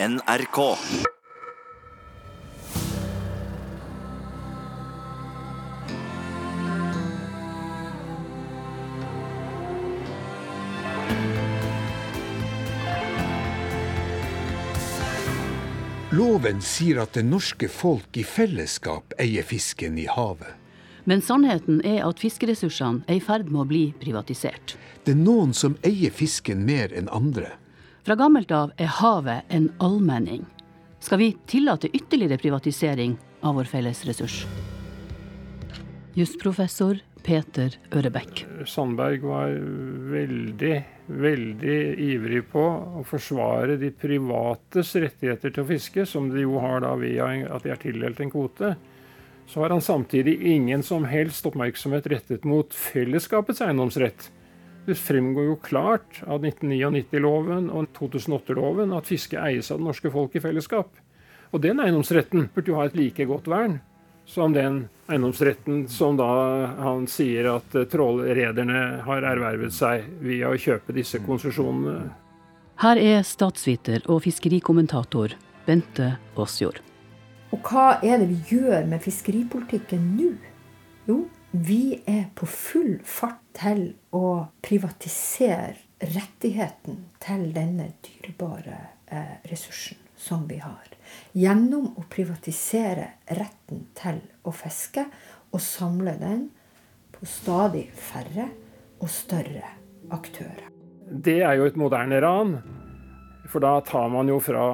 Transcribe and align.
NRK. 0.00 0.76
Loven 16.10 16.62
sier 16.62 17.00
at 17.02 17.12
det 17.12 17.24
norske 17.26 17.66
folk 17.66 18.14
i 18.14 18.22
fellesskap 18.22 19.18
eier 19.18 19.42
fisken 19.42 19.98
i 19.98 20.06
havet. 20.06 20.46
Men 21.10 21.26
sannheten 21.26 21.82
er 21.82 22.04
at 22.06 22.22
fiskeressursene 22.22 23.02
er 23.10 23.18
i 23.18 23.24
ferd 23.24 23.50
med 23.50 23.64
å 23.64 23.66
bli 23.66 23.86
privatisert. 23.98 24.78
Det 25.02 25.18
er 25.18 25.24
noen 25.26 25.50
som 25.50 25.74
eier 25.82 26.14
fisken 26.14 26.62
mer 26.62 26.94
enn 26.94 27.10
andre. 27.10 27.56
Fra 28.08 28.14
gammelt 28.16 28.48
av 28.56 28.70
er 28.80 28.88
havet 28.88 29.50
en 29.52 29.66
allmenning. 29.84 30.46
Skal 31.04 31.18
vi 31.20 31.26
tillate 31.46 31.90
ytterligere 31.92 32.38
privatisering 32.40 33.18
av 33.44 33.58
vår 33.58 33.68
felles 33.68 33.98
ressurs? 34.08 34.36
Jusprofessor 36.16 37.02
Peter 37.26 37.76
Ørebekk. 37.92 38.46
Sandberg 38.64 39.26
var 39.28 39.52
veldig, 40.14 40.72
veldig 41.20 41.76
ivrig 42.06 42.40
på 42.48 42.64
å 43.02 43.04
forsvare 43.04 43.76
de 43.76 43.92
privates 43.92 44.94
rettigheter 44.96 45.52
til 45.52 45.66
å 45.66 45.68
fiske, 45.74 46.08
som 46.08 46.32
de 46.32 46.46
jo 46.46 46.56
har 46.64 46.80
da 46.86 46.94
via 46.96 47.28
at 47.44 47.68
de 47.68 47.76
er 47.76 47.84
tildelt 47.84 48.24
en 48.24 48.32
kvote. 48.32 48.72
Så 49.52 49.60
har 49.60 49.76
han 49.76 49.84
samtidig 49.84 50.38
ingen 50.56 50.80
som 50.80 51.04
helst 51.12 51.44
oppmerksomhet 51.52 52.08
rettet 52.08 52.48
mot 52.48 52.72
fellesskapets 52.72 53.60
eiendomsrett. 53.68 54.30
Det 54.88 54.94
fremgår 54.96 55.44
jo 55.50 55.56
klart 55.60 56.22
av 56.24 56.40
1999-loven 56.40 57.66
og 57.68 57.90
2008-loven 57.98 58.94
at 58.96 59.10
fiske 59.10 59.36
eies 59.36 59.68
av 59.68 59.82
det 59.82 59.84
norske 59.84 60.08
folk 60.14 60.38
i 60.38 60.40
fellesskap. 60.40 60.94
Og 61.52 61.60
den 61.60 61.82
eiendomsretten 61.84 62.46
burde 62.54 62.72
jo 62.72 62.78
ha 62.78 62.86
et 62.88 62.96
like 62.96 63.26
godt 63.28 63.50
vern 63.52 63.82
som 64.28 64.56
den 64.56 64.86
eiendomsretten 65.12 65.86
som 65.92 66.16
da 66.16 66.30
han 66.80 67.04
sier 67.08 67.50
at 67.52 67.76
trålrederne 67.92 69.02
har 69.04 69.28
ervervet 69.28 69.76
seg 69.76 70.08
via 70.24 70.48
å 70.48 70.56
kjøpe 70.56 70.96
disse 70.96 71.20
konsesjonene. 71.24 72.10
Her 72.80 73.00
er 73.00 73.24
statsviter 73.28 74.08
og 74.08 74.22
fiskerikommentator 74.24 75.36
Bente 75.68 76.14
Aasjord. 76.32 76.80
Og 77.52 77.60
hva 77.64 77.98
er 78.00 78.20
det 78.20 78.28
vi 78.32 78.56
gjør 78.56 78.88
med 78.88 79.04
fiskeripolitikken 79.04 80.14
nå? 80.16 80.32
Jo, 81.08 81.26
vi 81.50 82.00
er 82.06 82.28
på 82.36 82.46
full 82.46 82.98
fart 83.08 83.40
til 83.56 83.94
å 84.14 84.48
privatisere 84.64 85.76
rettigheten 85.98 87.00
til 87.22 87.48
denne 87.54 87.88
dyrebare 88.04 88.76
eh, 89.10 89.32
ressursen 89.50 89.98
som 90.18 90.44
vi 90.50 90.60
har. 90.62 90.92
Gjennom 91.32 91.94
å 91.98 92.04
privatisere 92.10 93.08
retten 93.38 93.86
til 93.98 94.20
å 94.44 94.54
fiske 94.54 95.06
og 95.48 95.62
samle 95.62 96.18
den 96.20 96.48
på 97.14 97.26
stadig 97.26 97.88
færre 97.96 98.50
og 99.00 99.10
større 99.10 99.72
aktører. 100.14 100.68
Det 101.08 101.40
er 101.40 101.56
jo 101.58 101.68
et 101.68 101.78
moderne 101.80 102.20
ran. 102.22 102.58
For 103.48 103.64
da 103.64 103.78
tar 103.80 104.10
man 104.12 104.28
jo 104.28 104.36
fra 104.44 104.64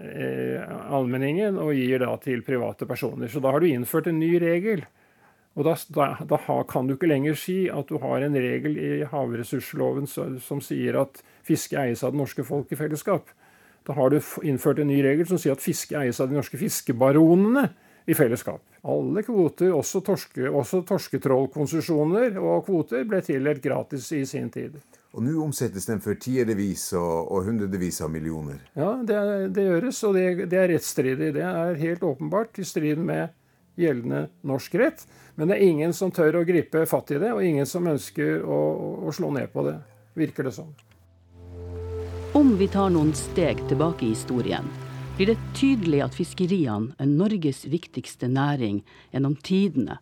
eh, 0.00 0.62
allmenningen 0.64 1.58
og 1.60 1.74
gir 1.76 2.00
da 2.00 2.14
til 2.22 2.40
private 2.46 2.88
personer. 2.88 3.28
Så 3.28 3.42
da 3.44 3.52
har 3.52 3.60
du 3.60 3.68
innført 3.68 4.08
en 4.08 4.16
ny 4.22 4.38
regel. 4.40 4.86
Og 5.56 5.64
da, 5.64 5.72
da, 6.28 6.38
kan 6.68 6.86
du 6.86 6.94
ikke 6.94 7.08
lenger 7.08 7.36
si 7.40 7.56
at 7.72 7.88
du 7.88 7.96
har 8.02 8.24
en 8.26 8.36
regel 8.36 8.76
i 8.76 8.90
havressursloven 9.08 10.04
som 10.06 10.60
sier 10.60 10.98
at 11.00 11.22
fiske 11.46 11.78
eies 11.80 12.04
av 12.04 12.12
det 12.12 12.20
norske 12.20 12.44
folk 12.44 12.72
i 12.72 12.78
fellesskap. 12.78 13.30
Da 13.86 13.96
har 13.96 14.12
du 14.12 14.18
innført 14.44 14.82
en 14.82 14.90
ny 14.90 14.98
regel 15.04 15.28
som 15.30 15.40
sier 15.40 15.56
at 15.56 15.64
fiske 15.64 15.96
eies 15.96 16.20
av 16.20 16.28
de 16.28 16.36
norske 16.36 16.60
fiskebaronene 16.60 17.70
i 18.06 18.14
fellesskap. 18.14 18.60
Alle 18.86 19.22
kvoter, 19.26 19.72
også, 19.74 20.02
torske, 20.04 20.44
også 20.46 20.82
torsketrålkonsesjoner 20.86 22.36
og 22.38 22.66
kvoter, 22.68 23.06
ble 23.08 23.22
tildelt 23.24 23.64
gratis 23.64 24.10
i 24.14 24.22
sin 24.28 24.52
tid. 24.52 24.76
Og 25.16 25.24
nå 25.24 25.38
omsettes 25.40 25.88
den 25.88 26.02
for 26.04 26.18
tierevis 26.20 26.90
og, 26.98 27.32
og 27.32 27.48
hundredevis 27.48 28.02
av 28.04 28.12
millioner? 28.12 28.60
Ja, 28.76 28.92
det, 29.00 29.18
det 29.56 29.64
gjøres, 29.64 30.02
og 30.04 30.18
det, 30.18 30.26
det 30.52 30.60
er 30.60 30.70
rettsstridig. 30.74 31.32
Det 31.38 31.46
er 31.48 31.80
helt 31.80 32.04
åpenbart 32.04 32.60
i 32.60 32.66
strid 32.68 33.00
med 33.00 33.32
gjeldende 33.76 34.26
norsk 34.46 34.74
rett. 34.80 35.04
Men 35.36 35.48
det 35.48 35.58
er 35.58 35.68
ingen 35.68 35.92
som 35.96 36.12
tør 36.14 36.40
å 36.40 36.46
gripe 36.48 36.86
fatt 36.88 37.12
i 37.12 37.20
det, 37.20 37.32
og 37.32 37.44
ingen 37.44 37.68
som 37.68 37.86
ønsker 37.86 38.42
å, 38.42 38.58
å 39.06 39.14
slå 39.14 39.30
ned 39.36 39.52
på 39.52 39.66
det, 39.68 39.76
virker 40.16 40.48
det 40.48 40.54
som. 40.56 40.72
Om 42.36 42.56
vi 42.60 42.68
tar 42.68 42.90
noen 42.92 43.14
steg 43.16 43.62
tilbake 43.68 44.04
i 44.06 44.12
historien, 44.12 44.66
blir 45.16 45.32
det 45.32 45.38
tydelig 45.56 46.02
at 46.04 46.16
fiskeriene 46.16 46.92
er 47.00 47.08
Norges 47.08 47.64
viktigste 47.72 48.28
næring 48.28 48.82
gjennom 49.14 49.36
tidene. 49.40 50.00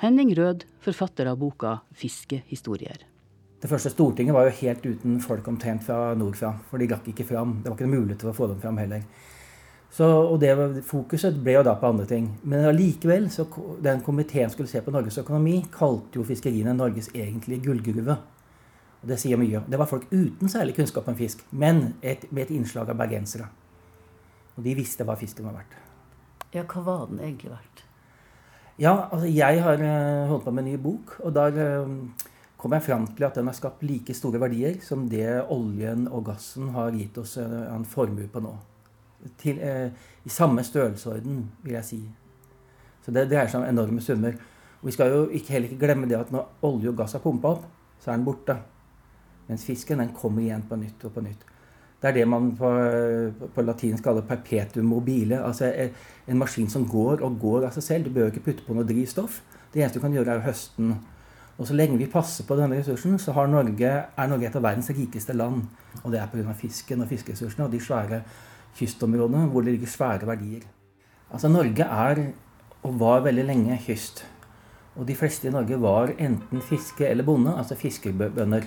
Henning 0.00 0.32
Rød, 0.34 0.64
forfatter 0.80 1.28
av 1.30 1.36
boka 1.38 1.80
'Fiskehistorier'. 1.94 3.04
Det 3.62 3.68
første 3.70 3.92
Stortinget 3.92 4.34
var 4.34 4.48
jo 4.48 4.56
helt 4.58 4.86
uten 4.86 5.20
folk 5.22 5.46
omtrent 5.48 5.84
fra 5.86 6.14
nordfra. 6.18 6.56
For 6.70 6.82
de 6.82 6.88
gakk 6.90 7.12
ikke 7.12 7.28
fram. 7.28 7.60
Det 7.62 7.70
var 7.70 7.76
ikke 7.76 7.92
mulighet 7.92 8.18
til 8.18 8.30
å 8.32 8.34
få 8.34 8.48
dem 8.50 8.58
fram 8.58 8.80
heller. 8.82 9.04
Så, 9.92 10.06
og 10.08 10.38
det, 10.40 10.54
Fokuset 10.88 11.36
ble 11.44 11.58
jo 11.58 11.64
da 11.66 11.74
på 11.76 11.90
andre 11.92 12.06
ting. 12.08 12.30
Men 12.48 12.64
allikevel, 12.70 13.26
så 13.30 13.44
den 13.84 14.00
komiteen 14.04 14.50
skulle 14.52 14.70
se 14.70 14.80
på 14.80 14.94
Norges 14.94 15.20
økonomi, 15.20 15.58
kalte 15.72 16.16
jo 16.16 16.24
fiskeriene 16.24 16.72
Norges 16.76 17.10
egentlige 17.12 17.66
gullgruve. 17.66 18.16
Og 19.02 19.10
Det 19.10 19.18
sier 19.20 19.36
mye. 19.36 19.60
Det 19.68 19.78
var 19.78 19.90
folk 19.90 20.06
uten 20.12 20.48
særlig 20.48 20.78
kunnskap 20.78 21.08
om 21.10 21.18
fisk, 21.18 21.44
men 21.50 21.94
et, 22.00 22.24
med 22.30 22.46
et 22.46 22.56
innslag 22.56 22.88
av 22.88 22.96
bergensere. 22.96 23.50
Og 24.56 24.64
de 24.64 24.76
visste 24.78 25.04
hva 25.04 25.18
fisken 25.18 25.48
var 25.48 25.60
verdt. 25.60 25.76
Ja, 26.54 26.64
hva 26.64 26.84
var 26.86 27.06
den 27.10 27.20
egentlig 27.20 27.52
verdt? 27.52 27.84
Ja, 28.80 29.08
altså 29.12 29.28
jeg 29.28 29.60
har 29.62 29.76
uh, 29.76 30.28
holdt 30.30 30.46
på 30.46 30.56
med 30.56 30.64
en 30.64 30.72
ny 30.72 30.80
bok, 30.80 31.18
og 31.20 31.34
der 31.36 31.84
uh, 31.84 32.28
kom 32.56 32.72
jeg 32.72 32.88
fram 32.88 33.06
til 33.12 33.28
at 33.28 33.36
den 33.36 33.50
har 33.50 33.56
skapt 33.56 33.84
like 33.84 34.14
store 34.16 34.40
verdier 34.40 34.80
som 34.80 35.04
det 35.10 35.42
oljen 35.52 36.06
og 36.08 36.30
gassen 36.30 36.72
har 36.72 36.94
gitt 36.96 37.18
oss 37.20 37.36
uh, 37.36 37.74
en 37.74 37.84
formue 37.84 38.30
på 38.32 38.40
nå. 38.40 38.54
Til, 39.38 39.58
I 40.24 40.30
samme 40.30 40.64
størrelsesorden, 40.64 41.44
vil 41.62 41.76
jeg 41.78 41.84
si. 41.84 42.00
Så 43.02 43.14
det 43.14 43.28
dreier 43.30 43.50
seg 43.50 43.62
om 43.62 43.68
enorme 43.68 44.02
summer. 44.02 44.34
Og 44.80 44.90
vi 44.90 44.94
skal 44.96 45.14
jo 45.14 45.22
ikke, 45.28 45.54
heller 45.54 45.70
ikke 45.70 45.86
glemme 45.86 46.08
det 46.10 46.18
at 46.18 46.32
når 46.34 46.66
olje 46.66 46.90
og 46.90 46.98
gass 46.98 47.14
er 47.14 47.22
pumpa 47.22 47.54
opp, 47.54 47.64
så 48.02 48.10
er 48.10 48.18
den 48.18 48.26
borte. 48.26 48.56
Mens 49.48 49.64
fisken 49.66 50.02
den 50.02 50.14
kommer 50.14 50.42
igjen 50.42 50.64
på 50.68 50.78
nytt 50.78 51.04
og 51.06 51.14
på 51.14 51.22
nytt. 51.22 51.46
Det 52.02 52.10
er 52.10 52.16
det 52.16 52.26
man 52.26 52.50
på, 52.58 52.68
på 53.54 53.62
latinsk 53.62 54.02
kaller 54.02 54.26
perpetuum 54.26 54.88
mobile. 54.90 55.38
Altså 55.38 55.70
en 56.26 56.38
maskin 56.38 56.70
som 56.70 56.86
går 56.88 57.22
og 57.22 57.38
går 57.40 57.68
av 57.68 57.76
seg 57.76 57.86
selv. 57.86 58.04
Du 58.08 58.14
behøver 58.14 58.34
ikke 58.34 58.48
putte 58.48 58.66
på 58.66 58.74
noe 58.74 58.86
drivstoff. 58.86 59.38
Det 59.72 59.82
eneste 59.82 60.00
du 60.00 60.02
kan 60.02 60.14
gjøre, 60.14 60.34
er 60.34 60.42
å 60.42 60.46
høste 60.48 60.82
den. 60.82 60.96
Og 61.60 61.68
så 61.68 61.76
lenge 61.78 62.00
vi 62.00 62.08
passer 62.10 62.46
på 62.48 62.56
denne 62.58 62.80
ressursen, 62.80 63.20
så 63.22 63.46
Norge, 63.46 63.90
er 64.16 64.28
Norge 64.28 64.48
et 64.48 64.56
av 64.58 64.64
verdens 64.64 64.90
rikeste 64.90 65.36
land. 65.36 65.62
Og 66.02 66.10
det 66.10 66.18
er 66.18 66.30
pga. 66.32 66.54
fisken 66.58 67.04
og 67.04 67.08
fiskeressursene 67.08 67.68
og 67.68 67.70
de 67.70 67.80
svære 67.80 68.22
kystområdene 68.78 69.48
hvor 69.52 69.64
det 69.64 69.76
ligger 69.76 69.90
svære 69.90 70.26
verdier. 70.26 70.66
Altså 71.32 71.48
Norge 71.48 71.84
er, 71.84 72.22
og 72.82 73.00
var 73.00 73.24
veldig 73.24 73.44
lenge, 73.48 73.80
kyst. 73.86 74.24
Og 74.96 75.06
de 75.08 75.16
fleste 75.16 75.48
i 75.48 75.52
Norge 75.54 75.78
var 75.80 76.12
enten 76.18 76.60
fiske 76.60 77.06
eller 77.08 77.24
bonde, 77.24 77.54
altså 77.56 77.78
fiskerbønder. 77.80 78.66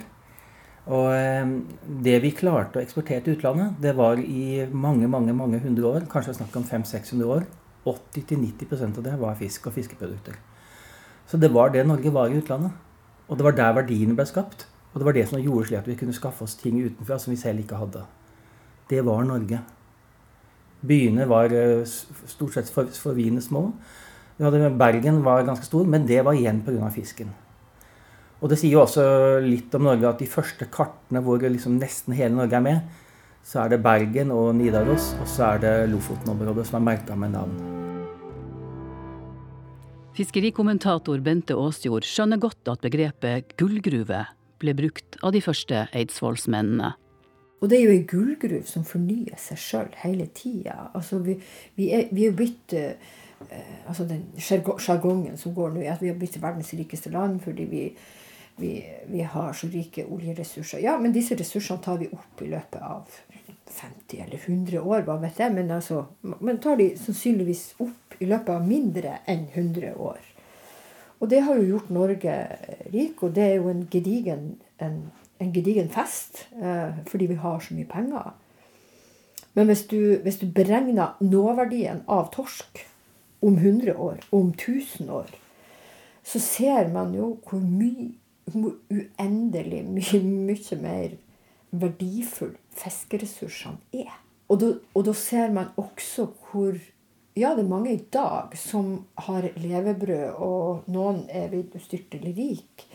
Og 0.85 1.11
eh, 1.17 1.51
det 2.05 2.19
vi 2.21 2.33
klarte 2.38 2.79
å 2.79 2.85
eksportere 2.85 3.23
til 3.25 3.38
utlandet, 3.38 3.77
det 3.81 3.95
var 3.97 4.21
i 4.21 4.65
mange 4.71 5.09
mange, 5.09 5.33
mange 5.33 5.59
hundre 5.61 5.91
år, 5.91 6.09
kanskje 6.09 6.38
snakk 6.39 6.57
om 6.57 6.65
500-600 6.65 7.31
år, 7.38 7.45
80-90% 7.85 8.99
av 8.99 9.05
det 9.05 9.15
var 9.21 9.38
fisk 9.38 9.69
og 9.69 9.75
fiskeprodukter. 9.77 10.38
Så 11.29 11.38
det 11.41 11.51
var 11.53 11.71
det 11.73 11.85
Norge 11.88 12.13
var 12.13 12.29
i 12.29 12.38
utlandet. 12.38 12.73
Og 13.27 13.38
det 13.38 13.45
var 13.45 13.57
der 13.57 13.73
verdiene 13.73 14.17
ble 14.17 14.25
skapt. 14.29 14.67
Og 14.94 15.01
det 15.01 15.07
var 15.07 15.15
det 15.17 15.25
som 15.29 15.41
gjorde 15.41 15.67
slik 15.69 15.81
at 15.81 15.89
vi 15.89 15.97
kunne 15.99 16.15
skaffe 16.15 16.45
oss 16.45 16.55
ting 16.59 16.77
utenfra 16.79 17.17
som 17.19 17.33
vi 17.33 17.39
selv 17.39 17.63
ikke 17.63 17.79
hadde. 17.81 18.05
Det 18.89 19.01
var 19.05 19.25
Norge. 19.25 19.59
Byene 20.87 21.27
var 21.29 21.53
eh, 21.53 21.85
stort 21.85 22.55
sett 22.55 22.69
forviende 22.71 23.43
små. 23.43 23.67
Bergen 24.37 25.23
var 25.23 25.45
ganske 25.47 25.65
stor, 25.65 25.87
men 25.87 26.07
det 26.07 26.21
var 26.25 26.35
igjen 26.35 26.61
pga. 26.65 26.89
fisken. 26.91 27.31
Og 28.41 28.51
det 28.51 28.59
sier 28.59 28.75
jo 28.75 28.83
også 28.83 29.05
litt 29.41 29.73
om 29.77 29.87
Norge 29.87 30.09
at 30.09 30.19
de 30.19 30.27
første 30.29 30.67
kartene 30.69 31.21
hvor 31.23 31.39
liksom 31.39 31.79
nesten 31.79 32.13
hele 32.17 32.35
Norge 32.35 32.57
er 32.57 32.65
med, 32.65 32.81
så 33.45 33.63
er 33.63 33.71
det 33.71 33.83
Bergen 33.85 34.33
og 34.33 34.55
Nidaros, 34.57 35.13
og 35.21 35.29
så 35.29 35.53
er 35.53 35.63
det 35.63 35.73
Lofoten-området 35.93 36.65
som 36.67 36.81
er 36.81 36.85
merka 36.89 37.15
med 37.15 37.35
navn. 37.37 37.55
Fiskerikommentator 40.15 41.19
Bente 41.19 41.55
Aasjord 41.59 42.07
skjønner 42.07 42.39
godt 42.39 42.71
at 42.71 42.83
begrepet 42.83 43.55
gullgruve 43.59 44.21
ble 44.63 44.75
brukt 44.77 45.17
av 45.21 45.35
de 45.35 45.41
første 45.43 45.85
eidsvollsmennene. 45.91 46.93
Og 47.62 47.69
det 47.72 47.78
er 47.78 47.86
jo 47.86 47.94
ei 47.96 48.04
gullgruve 48.10 48.66
som 48.68 48.84
fornyer 48.86 49.38
seg 49.40 49.62
sjøl 49.62 49.94
hele 50.02 50.28
tida. 50.36 50.90
Altså, 50.94 51.22
vi, 51.24 51.38
vi, 51.78 51.90
er, 51.96 52.10
vi 52.12 52.28
er 52.28 52.36
blitt 52.36 52.75
uh, 52.75 53.13
altså 53.88 54.06
Den 54.10 54.28
sjargongen 54.40 55.38
som 55.38 55.56
går 55.56 55.74
nå, 55.74 55.81
er 55.84 55.96
at 55.96 56.04
vi 56.04 56.12
har 56.12 56.19
blitt 56.19 56.38
verdens 56.42 56.74
rikeste 56.75 57.12
land 57.13 57.42
fordi 57.44 57.66
vi 57.72 57.88
vi, 58.57 59.22
har 59.22 59.54
så 59.54 59.68
rike 59.68 60.06
oljeressurser. 60.06 60.80
Ja, 60.80 60.98
men 61.00 61.13
disse 61.13 61.36
ressursene 61.36 61.84
tar 61.84 61.98
vi 62.00 62.07
opp 62.07 62.42
i 62.42 62.48
løpet 62.48 62.81
av 62.81 63.10
50 63.68 64.22
eller 64.24 64.40
100 64.40 64.80
år, 64.81 65.04
hva 65.07 65.18
vet 65.19 65.40
jeg. 65.40 65.54
Men 65.56 65.72
altså, 65.75 66.06
man 66.22 66.62
tar 66.63 66.80
de 66.80 66.94
sannsynligvis 67.00 67.74
opp 67.84 68.16
i 68.19 68.30
løpet 68.30 68.54
av 68.56 68.68
mindre 68.68 69.18
enn 69.28 69.48
100 69.52 69.98
år. 70.00 70.22
Og 71.19 71.30
det 71.31 71.42
har 71.46 71.60
jo 71.60 71.68
gjort 71.75 71.92
Norge 71.96 72.34
rik, 72.94 73.24
og 73.24 73.36
det 73.36 73.44
er 73.44 73.54
jo 73.56 73.69
en 73.72 73.86
gedigen, 73.92 74.48
en, 74.84 74.98
en 75.39 75.53
gedigen 75.53 75.89
fest. 75.89 76.47
Eh, 76.61 76.97
fordi 77.07 77.29
vi 77.31 77.39
har 77.39 77.59
så 77.59 77.75
mye 77.75 77.89
penger. 77.89 78.33
Men 79.55 79.71
hvis 79.71 79.85
du, 79.87 80.17
hvis 80.23 80.39
du 80.41 80.47
beregner 80.51 81.15
nåverdien 81.23 82.03
av 82.07 82.31
torsk 82.33 82.83
om 83.41 83.57
100 83.57 83.95
år, 83.95 84.19
om 84.31 84.51
1000 84.51 85.09
år, 85.09 85.31
så 86.23 86.39
ser 86.39 86.89
man 86.93 87.13
jo 87.15 87.37
hvor 87.47 87.61
mye 87.63 88.11
hvor 88.53 88.75
uendelig 88.93 89.81
mye, 89.89 90.19
mye 90.21 90.77
mer 90.81 91.15
verdifull 91.75 92.53
fiskeressursene 92.77 94.03
er. 94.03 94.11
Og 94.49 94.59
da, 94.61 94.67
og 94.93 95.07
da, 95.07 95.13
ser 95.17 95.53
man 95.53 95.73
også 95.77 96.29
hvor 96.49 96.77
Ja, 97.35 97.49
det 97.51 97.65
er 97.65 97.67
mange 97.67 97.91
i 97.91 98.03
dag 98.13 98.53
som 98.55 99.07
har 99.25 99.49
levebrød, 99.59 100.37
og 100.39 100.85
noen 100.87 101.25
er 101.27 101.49
vidunderlig 101.51 102.31
rik 102.37 102.85
eh, 102.85 102.94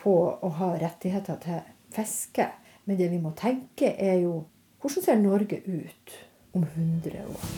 på 0.00 0.14
å 0.30 0.48
ha 0.60 0.72
rettigheter 0.78 1.38
til 1.42 1.60
fiske. 1.94 2.46
Men 2.86 2.98
det 2.98 3.10
vi 3.12 3.20
må 3.22 3.32
tenke, 3.38 3.92
er 3.98 4.20
jo 4.22 4.44
hvordan 4.80 5.04
ser 5.04 5.18
Norge 5.20 5.60
ut 5.66 6.14
om 6.56 6.64
100 6.64 7.24
år? 7.26 7.48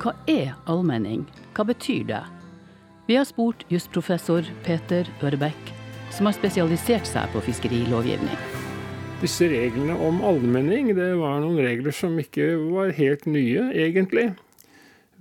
Hva 0.00 0.14
er 0.30 0.54
allmenning? 0.70 1.26
Hva 1.52 1.66
betyr 1.68 2.06
det? 2.08 2.22
Vi 3.10 3.18
har 3.18 3.26
spurt 3.28 3.66
jusprofessor 3.68 4.46
Peter 4.64 5.08
Ørebekk, 5.20 5.74
som 6.14 6.28
har 6.30 6.36
spesialisert 6.38 7.08
seg 7.10 7.28
på 7.34 7.42
fiskerilovgivning. 7.44 8.38
Disse 9.20 9.50
reglene 9.52 9.98
om 10.00 10.22
allmenning 10.24 10.94
det 10.96 11.10
var 11.20 11.42
noen 11.42 11.60
regler 11.60 11.92
som 11.92 12.14
ikke 12.22 12.54
var 12.70 12.94
helt 12.96 13.26
nye, 13.28 13.66
egentlig. 13.76 14.30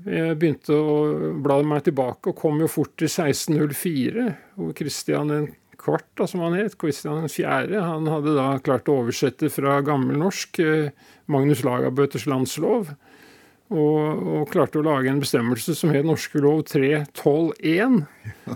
Jeg 0.08 0.38
begynte 0.40 0.76
å 0.76 1.34
bla 1.44 1.60
meg 1.68 1.84
tilbake 1.90 2.32
og 2.32 2.38
kom 2.40 2.62
jo 2.64 2.70
fort 2.72 2.94
til 3.00 3.10
1604, 3.10 4.28
hvor 4.56 4.76
Kristian 4.78 5.34
den 5.34 5.50
kvart, 5.80 6.24
som 6.28 6.44
han 6.44 6.58
het, 6.60 6.78
Kristian 6.80 7.28
4., 7.28 7.82
han 7.84 8.08
hadde 8.12 8.36
da 8.38 8.50
klart 8.64 8.90
å 8.92 9.00
oversette 9.04 9.52
fra 9.52 9.80
gammelnorsk 9.86 10.60
norsk, 10.64 11.08
Magnus 11.30 11.64
Lagabøtes 11.68 12.26
landslov 12.30 12.90
og, 13.70 14.00
og, 14.26 14.46
klarte 14.50 14.80
å 14.80 14.86
lage 14.86 15.12
en 15.12 15.22
bestemmelse 15.22 15.76
som 15.78 15.92
het 15.94 16.06
norske 16.08 16.42
lov 16.42 16.64
3.12.1. 16.72 18.00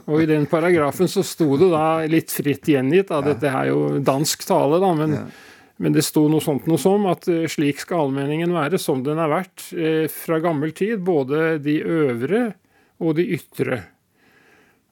Og 0.02 0.24
i 0.24 0.30
den 0.30 0.48
paragrafen 0.50 1.10
så 1.12 1.22
sto 1.26 1.52
det 1.62 1.70
da 1.70 1.86
litt 2.10 2.34
fritt 2.34 2.72
gjengitt, 2.72 3.12
da, 3.12 3.22
dette 3.22 3.52
er 3.52 3.70
jo 3.70 4.00
dansk 4.02 4.48
tale, 4.50 4.82
da, 4.82 4.94
men, 4.98 5.18
ja. 5.20 5.28
Men 5.84 5.92
det 5.92 6.06
sto 6.08 6.24
noe 6.32 6.44
sånt 6.44 6.68
noe 6.70 6.80
som 6.80 7.04
at 7.12 7.28
uh, 7.28 7.44
slik 7.52 7.82
skal 7.84 8.06
allmenningen 8.06 8.54
være 8.56 8.80
som 8.80 9.02
den 9.04 9.20
har 9.20 9.32
vært 9.32 9.66
uh, 9.76 10.06
fra 10.12 10.40
gammel 10.44 10.72
tid, 10.76 11.02
både 11.04 11.58
de 11.64 11.82
øvre 11.84 12.46
og 13.04 13.18
de 13.18 13.26
ytre. 13.36 13.82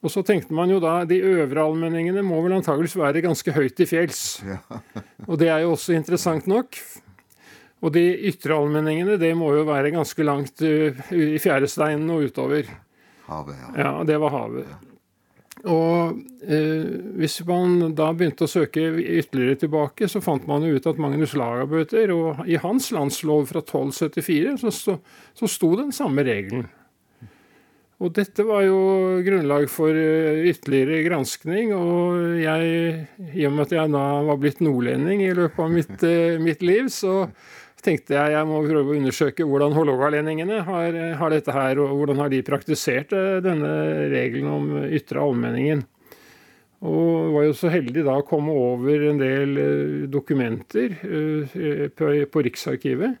Og 0.02 0.12
så 0.12 0.24
tenkte 0.26 0.52
man 0.52 0.68
jo 0.68 0.82
da 0.82 0.98
de 1.08 1.20
øvre 1.24 1.64
allmenningene 1.64 2.24
må 2.26 2.42
vel 2.44 2.58
antageligvis 2.58 2.98
være 2.98 3.22
ganske 3.24 3.54
høyt 3.56 3.78
til 3.78 3.88
fjells. 3.88 4.22
Ja. 4.44 4.60
og 5.30 5.40
det 5.40 5.48
er 5.48 5.64
jo 5.64 5.72
også 5.78 5.96
interessant 5.96 6.50
nok, 6.50 6.76
og 7.82 7.96
de 7.96 8.04
ytre 8.28 8.58
allmenningene 8.58 9.16
det 9.18 9.32
må 9.38 9.54
jo 9.56 9.64
være 9.70 9.94
ganske 9.96 10.28
langt 10.28 10.60
uh, 10.60 11.04
i 11.16 11.40
fjæresteinen 11.40 12.12
og 12.12 12.28
utover. 12.28 12.68
Havet, 13.30 13.56
ja. 13.64 13.76
Ja, 13.80 13.92
det 14.04 14.20
var 14.20 14.36
havet. 14.36 14.91
Og 15.70 16.18
eh, 16.42 16.86
hvis 17.20 17.38
man 17.46 17.92
da 17.94 18.08
begynte 18.16 18.48
å 18.48 18.50
søke 18.50 18.82
ytterligere 18.98 19.60
tilbake, 19.62 20.08
så 20.10 20.22
fant 20.24 20.46
man 20.50 20.66
jo 20.66 20.74
ut 20.74 20.88
at 20.90 20.98
Magnus 20.98 21.36
Lagabøter, 21.38 22.10
og 22.14 22.42
i 22.50 22.58
hans 22.58 22.90
landslov 22.94 23.46
fra 23.52 23.62
1274, 23.62 24.56
så, 24.64 24.72
så, 24.74 24.96
så 25.38 25.50
sto 25.50 25.74
den 25.78 25.94
samme 25.94 26.26
regelen. 26.26 26.66
Og 28.02 28.10
dette 28.16 28.42
var 28.42 28.64
jo 28.66 28.78
grunnlag 29.22 29.68
for 29.70 29.94
eh, 29.94 30.42
ytterligere 30.50 31.04
granskning, 31.06 31.70
og 31.76 32.40
jeg, 32.42 33.06
i 33.30 33.46
og 33.46 33.54
med 33.54 33.68
at 33.68 33.76
jeg 33.76 33.94
da 33.94 34.06
var 34.26 34.40
blitt 34.42 34.62
nordlending 34.64 35.22
i 35.22 35.34
løpet 35.38 35.62
av 35.62 35.70
mitt, 35.70 35.94
eh, 36.08 36.40
mitt 36.42 36.66
liv, 36.66 36.90
så 36.90 37.28
tenkte 37.82 38.14
jeg 38.16 38.34
jeg 38.36 38.48
må 38.48 38.60
prøve 38.64 38.92
å 38.92 38.98
undersøke 38.98 39.46
hvordan 39.48 39.74
hålogalendingene 39.76 40.60
har, 40.66 40.98
har, 41.18 41.34
dette 41.34 41.54
her, 41.54 41.80
og 41.82 41.96
hvordan 41.98 42.22
har 42.22 42.30
de 42.32 42.44
praktisert 42.46 43.14
eh, 43.16 43.40
denne 43.44 43.72
regelen 44.12 44.50
om 44.52 44.70
ytre 44.86 45.22
allmenningen. 45.22 45.82
Og 46.82 47.34
var 47.36 47.46
jo 47.46 47.54
så 47.54 47.70
heldig 47.70 48.04
da 48.06 48.16
å 48.18 48.26
komme 48.26 48.54
over 48.58 49.08
en 49.10 49.18
del 49.22 49.58
eh, 49.62 49.98
dokumenter 50.10 50.96
eh, 51.02 52.24
på 52.30 52.46
Riksarkivet. 52.48 53.18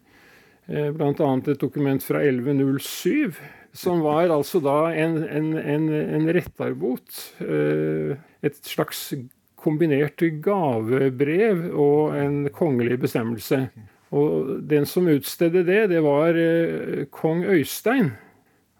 Bl.a. 0.72 1.10
et 1.10 1.58
dokument 1.58 2.04
fra 2.06 2.20
1107, 2.22 3.34
som 3.76 3.98
var 4.04 4.30
altså 4.30 4.60
da 4.62 4.92
en, 4.94 5.18
en, 5.26 5.48
en, 5.58 5.88
en 5.90 6.28
rettarbot. 6.32 7.18
Et 7.42 8.60
slags 8.70 9.00
kombinert 9.58 10.22
gavebrev 10.44 11.66
og 11.74 12.14
en 12.16 12.46
kongelig 12.54 13.00
bestemmelse. 13.02 13.58
Og 14.12 14.58
den 14.68 14.84
som 14.88 15.08
utstedte 15.08 15.62
det, 15.64 15.86
det 15.94 16.02
var 16.04 16.36
eh, 16.36 17.06
kong 17.12 17.46
Øystein. 17.48 18.12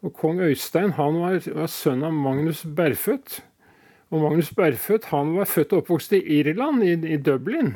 Og 0.05 0.13
kong 0.19 0.43
Øystein 0.45 0.93
han 0.99 1.21
var, 1.23 1.39
var 1.57 1.71
sønn 1.73 2.05
av 2.05 2.13
Magnus 2.13 2.67
Berfødt. 2.67 3.39
Og 4.13 4.21
Magnus 4.21 4.51
Berfødt 4.53 5.09
han 5.09 5.33
var 5.39 5.49
født 5.49 5.73
og 5.73 5.85
oppvokst 5.85 6.13
i 6.19 6.21
Irland, 6.41 6.85
i, 6.85 6.93
i, 7.15 7.17
Dublin. 7.17 7.73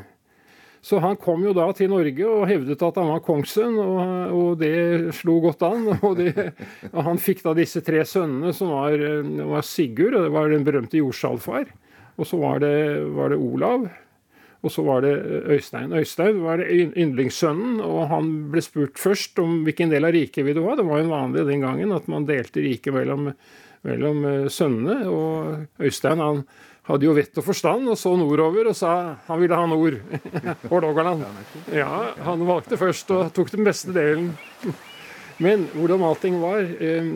Så 0.85 1.01
han 1.01 1.17
kom 1.19 1.47
jo 1.47 1.55
da 1.57 1.71
til 1.75 1.89
Norge 1.91 2.29
og 2.29 2.45
hevdet 2.51 2.85
at 2.85 2.99
han 3.01 3.09
var 3.09 3.25
kongssønn, 3.25 3.79
og, 3.81 4.03
og, 4.37 4.51
det 4.61 5.15
slo 5.17 5.39
godt 5.47 5.65
an. 5.67 5.89
Og, 6.07 6.21
det, 6.21 6.53
og, 6.93 7.01
han 7.09 7.19
fikk 7.19 7.41
da 7.47 7.57
disse 7.57 7.81
tre 7.83 8.05
sønnene, 8.07 8.53
som 8.55 8.75
var, 8.75 9.01
var 9.49 9.65
Sigurd, 9.67 10.15
og 10.15 10.29
det 10.29 10.35
var 10.37 10.53
den 10.53 10.67
berømte 10.67 11.01
jordsalfar. 11.01 11.73
Og 12.21 12.29
så 12.29 12.39
var 12.41 12.61
det, 12.63 12.77
var 13.17 13.33
det 13.33 13.41
Olav, 13.41 13.89
og 14.65 14.73
så 14.73 14.85
var 14.87 15.05
det 15.05 15.13
eh, 15.15 15.51
Øystein. 15.57 15.93
Øystein 15.93 16.41
var 16.45 16.63
yndlingssønnen, 16.65 17.81
og 17.85 18.09
han 18.13 18.31
ble 18.53 18.63
spurt 18.65 19.01
først 19.01 19.39
om 19.43 19.61
hvilken 19.67 19.93
del 19.93 20.09
av 20.09 20.17
riket 20.17 20.47
vil 20.47 20.57
du 20.57 20.65
ha. 20.67 20.77
Det 20.79 20.87
var 20.89 21.03
jo 21.03 21.13
vanlig 21.13 21.47
den 21.51 21.67
gangen 21.67 21.95
at 21.97 22.09
man 22.11 22.29
delte 22.29 22.65
riket 22.65 22.95
mellom, 22.97 23.31
mellom 23.87 24.25
eh, 24.31 24.49
sønnene. 24.53 24.99
Og 25.11 25.85
Øystein 25.87 26.25
han 26.25 26.43
hadde 26.87 27.09
jo 27.09 27.15
vett 27.17 27.39
og 27.41 27.47
forstand 27.49 27.91
og 27.91 27.99
så 27.99 28.13
nordover 28.19 28.69
og 28.71 28.77
sa 28.79 28.91
han 29.29 29.41
ville 29.43 29.59
ha 29.59 29.71
nord. 29.71 30.01
Hålogaland. 30.73 31.25
Ja, 31.75 32.13
han 32.27 32.45
valgte 32.49 32.81
først 32.81 33.11
og 33.15 33.33
tok 33.37 33.53
den 33.55 33.67
beste 33.67 33.95
delen. 33.97 34.33
Men 35.45 35.67
hvordan 35.75 36.01
allting 36.01 36.39
var 36.41 36.63
eh, 36.65 37.09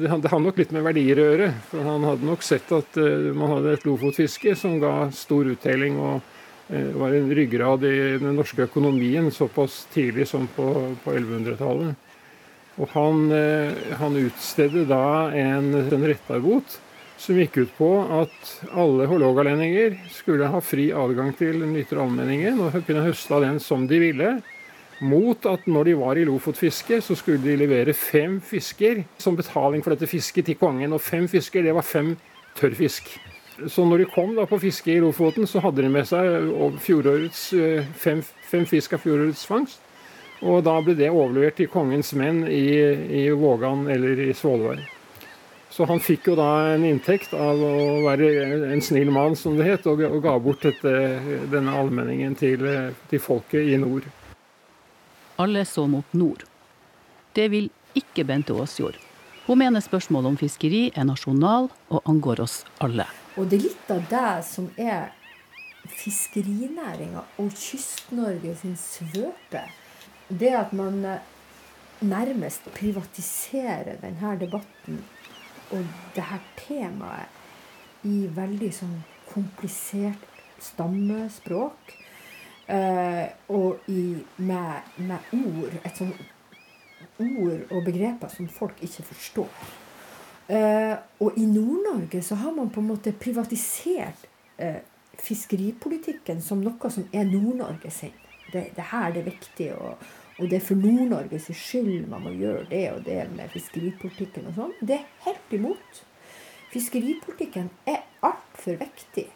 Det 0.00 0.08
hadde 0.08 0.38
nok 0.40 0.56
litt 0.56 0.70
med 0.72 0.86
verdier 0.86 1.20
å 1.20 1.26
gjøre. 1.26 1.50
For 1.68 1.84
han 1.84 2.06
hadde 2.08 2.30
nok 2.30 2.46
sett 2.46 2.72
at 2.72 2.96
man 3.36 3.52
hadde 3.52 3.74
et 3.76 3.84
lofotfiske 3.84 4.56
som 4.56 4.78
ga 4.80 4.94
stor 5.12 5.52
uttelling. 5.52 6.00
og 6.00 6.35
var 6.68 7.14
en 7.14 7.28
ryggrad 7.30 7.84
i 7.86 8.18
den 8.18 8.34
norske 8.34 8.64
økonomien 8.66 9.30
såpass 9.30 9.84
tidlig 9.92 10.26
som 10.28 10.48
på, 10.50 10.66
på 11.04 11.12
1100-tallet. 11.14 11.94
Og 12.76 12.90
han, 12.92 13.22
eh, 13.32 13.94
han, 14.00 14.16
utstedde 14.20 14.84
da 14.88 15.30
en, 15.32 15.70
en 15.78 16.08
rettarbot 16.10 16.76
som 17.16 17.38
gikk 17.40 17.56
ut 17.62 17.72
på 17.78 17.88
at 18.18 18.50
alle 18.76 19.06
hålogalendinger 19.08 19.96
skulle 20.12 20.50
ha 20.52 20.60
fri 20.60 20.90
adgang 20.92 21.32
til 21.38 21.62
den 21.62 21.72
ytre 21.80 22.02
allmenningen 22.02 22.60
og 22.66 22.76
kunne 22.84 23.06
høste 23.06 23.32
av 23.32 23.46
den 23.46 23.62
som 23.62 23.86
de 23.88 24.02
ville. 24.02 24.34
Mot 25.00 25.48
at 25.48 25.64
når 25.68 25.88
de 25.88 25.94
var 26.00 26.20
i 26.20 26.24
Lofotfiske, 26.28 27.00
så 27.04 27.16
skulle 27.16 27.40
de 27.44 27.56
levere 27.60 27.96
fem 27.96 28.38
fisker 28.44 29.02
som 29.20 29.36
betaling 29.36 29.84
for 29.84 29.92
dette 29.92 30.08
fisket 30.08 30.48
til 30.48 30.60
kongen. 30.60 30.92
Og 30.96 31.04
fem 31.04 31.28
fisker, 31.28 31.64
det 31.64 31.74
var 31.76 31.84
fem 31.84 32.14
tørrfisk. 32.56 33.10
Så 33.64 33.84
når 33.88 34.02
de 34.02 34.08
kom 34.12 34.34
da 34.36 34.44
på 34.48 34.58
fiske 34.60 34.92
i 34.92 35.00
Lofoten, 35.00 35.46
så 35.48 35.62
hadde 35.64 35.84
de 35.84 35.90
med 35.92 36.04
seg 36.08 36.50
eh, 36.50 37.86
fem, 37.96 38.20
fem, 38.50 38.66
fisk 38.68 38.96
av 38.96 39.04
fjorårets 39.04 39.46
fangst. 39.48 39.80
Og 40.44 40.60
da 40.66 40.74
ble 40.84 40.92
det 40.98 41.08
overlevert 41.08 41.56
til 41.56 41.70
kongens 41.72 42.12
menn 42.18 42.42
i, 42.44 42.66
i 43.22 43.24
Vågan 43.32 43.86
eller 43.88 44.20
i 44.26 44.34
Svolvær. 44.36 44.82
Så 45.72 45.88
han 45.88 46.00
fikk 46.00 46.28
jo 46.30 46.36
da 46.38 46.50
en 46.74 46.84
inntekt 46.88 47.32
av 47.36 47.60
å 47.60 47.72
være 48.04 48.28
en 48.72 48.84
snill 48.84 49.10
mann, 49.12 49.36
som 49.36 49.56
det 49.58 49.66
het, 49.68 49.88
og, 49.88 50.04
og 50.04 50.20
ga 50.24 50.36
bort 50.40 50.62
dette, 50.64 50.92
denne 51.52 51.74
allmenningen 51.76 52.36
til, 52.38 52.64
til 53.10 53.20
folket 53.20 53.72
i 53.72 53.80
nord. 53.80 54.06
Alle 55.40 55.66
så 55.68 55.84
mot 55.90 56.16
nord. 56.16 56.46
Det 57.36 57.50
vil 57.52 57.68
ikke 57.96 58.24
Bente 58.24 58.56
Aasjord. 58.56 58.96
Hun 59.46 59.60
mener 59.60 59.84
spørsmålet 59.84 60.32
om 60.32 60.40
fiskeri 60.40 60.88
er 60.94 61.04
nasjonal 61.08 61.68
og 61.92 62.08
angår 62.08 62.44
oss 62.46 62.62
alle. 62.80 63.04
Og 63.36 63.48
det 63.50 63.58
er 63.58 63.66
litt 63.66 63.90
av 63.92 64.04
det 64.10 64.28
som 64.48 64.68
er 64.80 65.10
fiskerinæringa 65.86 67.22
og 67.42 67.50
Kyst-Norge 67.52 68.54
sin 68.58 68.76
svøpe. 68.80 69.62
Det 70.28 70.52
at 70.56 70.72
man 70.76 71.04
eh, 71.04 71.20
nærmest 72.00 72.66
privatiserer 72.74 74.00
denne 74.02 74.32
debatten 74.40 75.04
og 75.74 75.84
dette 76.16 76.40
temaet 76.60 78.06
i 78.06 78.26
veldig 78.34 78.72
sånn 78.74 78.96
komplisert 79.30 80.26
stammespråk. 80.62 81.94
Eh, 82.66 83.26
og 83.52 83.86
i, 83.92 84.16
med, 84.42 84.94
med 84.96 85.34
ord, 85.38 85.76
et 85.84 85.98
sånt 86.00 86.24
ord 87.20 87.68
og 87.70 87.84
begreper 87.86 88.32
som 88.32 88.48
folk 88.50 88.80
ikke 88.82 89.04
forstår. 89.12 89.66
Eh, 90.48 90.94
og 91.20 91.38
i 91.38 91.46
Nord-Norge 91.46 92.22
så 92.22 92.34
har 92.38 92.52
man 92.54 92.70
på 92.70 92.80
en 92.80 92.92
måte 92.92 93.12
privatisert 93.12 94.28
eh, 94.62 94.78
fiskeripolitikken 95.18 96.42
som 96.42 96.62
noe 96.62 96.90
som 96.92 97.08
er 97.12 97.26
Nord-Norge 97.26 97.90
sin. 97.90 98.14
Det, 98.52 98.68
det 98.76 98.84
her 98.92 99.10
det 99.10 99.24
er 99.24 99.30
viktig, 99.32 99.72
og, 99.74 100.04
og 100.38 100.50
det 100.50 100.60
er 100.60 100.66
for 100.68 100.78
Nord-Norges 100.78 101.50
skyld 101.50 102.06
man 102.12 102.22
må 102.28 102.34
gjøre 102.38 102.68
det 102.70 102.84
og 102.92 103.02
det 103.08 103.18
med 103.34 103.50
fiskeripolitikken 103.56 104.46
og 104.52 104.60
sånn. 104.60 104.76
Det 104.80 105.00
er 105.00 105.10
helt 105.26 105.58
imot. 105.58 106.02
Fiskeripolitikken 106.70 107.72
er 107.90 108.04
altfor 108.26 108.78
viktig 108.84 109.26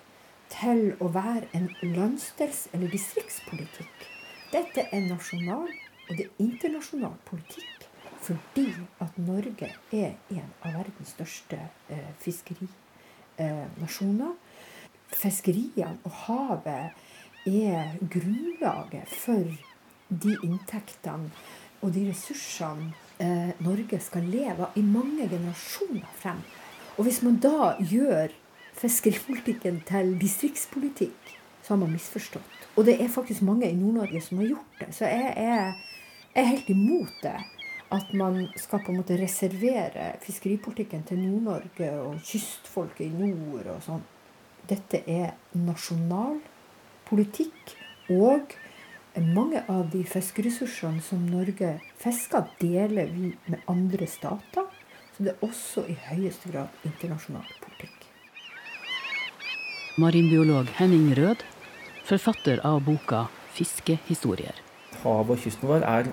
til 0.50 0.87
å 1.02 1.11
være 1.14 1.49
en 1.57 1.71
landsdels- 1.83 2.69
eller 2.75 2.90
distriktspolitikk. 2.90 4.11
Dette 4.55 4.87
er 4.90 5.07
nasjonal 5.11 5.71
og 6.11 6.17
det 6.19 6.26
er 6.26 6.43
internasjonal 6.43 7.14
politikk 7.26 7.79
fordi 8.21 8.75
at 9.00 9.19
Norge 9.19 9.75
er 9.93 10.12
en 10.31 10.53
av 10.62 10.75
verdens 10.77 11.09
største 11.15 11.59
eh, 11.89 12.11
fiskerinasjoner. 12.21 14.35
Eh, 14.35 14.39
Fiskeriene 15.11 15.99
og 16.07 16.12
havet 16.29 16.91
er 17.50 17.97
grunnlaget 18.12 19.09
for 19.11 19.45
de 20.11 20.37
inntektene 20.47 21.31
og 21.81 21.95
de 21.97 22.03
ressursene 22.11 22.93
eh, 23.19 23.50
Norge 23.65 23.99
skal 24.05 24.25
leve 24.31 24.62
av 24.69 24.73
i 24.79 24.83
mange 24.85 25.29
generasjoner 25.29 26.11
frem. 26.21 26.41
Og 26.99 27.05
hvis 27.09 27.23
man 27.25 27.37
da 27.43 27.75
gjør 27.81 28.29
fiskeripolitikken 28.81 29.81
til 29.89 30.15
distriktspolitikk, 30.21 31.37
så 31.62 31.75
har 31.75 31.81
man 31.83 31.93
misforstått. 31.93 32.69
Og 32.77 32.87
det 32.87 33.00
er 33.00 33.12
faktisk 33.12 33.43
mange 33.43 33.69
i 33.69 33.77
Nord-Norge 33.77 34.21
som 34.25 34.41
har 34.41 34.53
gjort 34.53 34.81
det. 34.81 34.93
Så 34.95 35.09
jeg 35.09 35.33
er, 35.37 35.73
jeg 36.35 36.45
er 36.45 36.53
helt 36.53 36.71
imot 36.71 37.25
det. 37.25 37.39
At 37.90 38.12
man 38.14 38.44
skal 38.54 38.85
på 38.85 38.92
en 38.92 39.00
måte 39.00 39.18
reservere 39.18 40.12
fiskeripolitikken 40.23 41.02
til 41.09 41.18
Nord-Norge 41.18 41.90
og 42.04 42.20
kystfolket 42.23 43.09
i 43.09 43.11
nord 43.11 43.66
og 43.73 43.80
sånn. 43.82 44.04
Dette 44.70 45.00
er 45.11 45.32
nasjonal 45.59 46.38
politikk. 47.09 47.75
Og 48.14 48.54
mange 49.35 49.64
av 49.66 49.88
de 49.90 50.04
fiskeressursene 50.06 51.02
som 51.02 51.26
Norge 51.26 51.76
fisker, 51.99 52.47
deler 52.62 53.11
vi 53.11 53.32
med 53.50 53.66
andre 53.70 54.06
stater. 54.06 54.70
Så 55.16 55.26
det 55.26 55.35
er 55.35 55.44
også 55.47 55.85
i 55.90 55.99
høyeste 56.06 56.52
grad 56.52 56.87
internasjonal 56.87 57.47
politikk. 57.64 58.06
Marinbiolog 59.99 60.70
Henning 60.78 61.11
Rød, 61.18 61.42
forfatter 62.06 62.62
av 62.64 62.85
boka 62.87 63.26
'Fiskehistorier'. 63.54 64.62
Havet 65.02 65.30
og 65.30 65.38
kysten 65.42 65.68
vår 65.68 65.82
er 65.82 66.12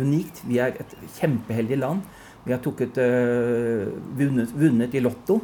unikt. 0.00 0.42
Vi 0.48 0.58
er 0.62 0.76
et 0.80 0.94
kjempeheldig 1.18 1.78
land. 1.78 2.04
Vi 2.44 2.54
har 2.54 2.60
tukket, 2.64 2.96
uh, 2.98 3.90
vunnet, 4.16 4.52
vunnet, 4.56 4.94
i 4.94 5.02
Lotto. 5.04 5.40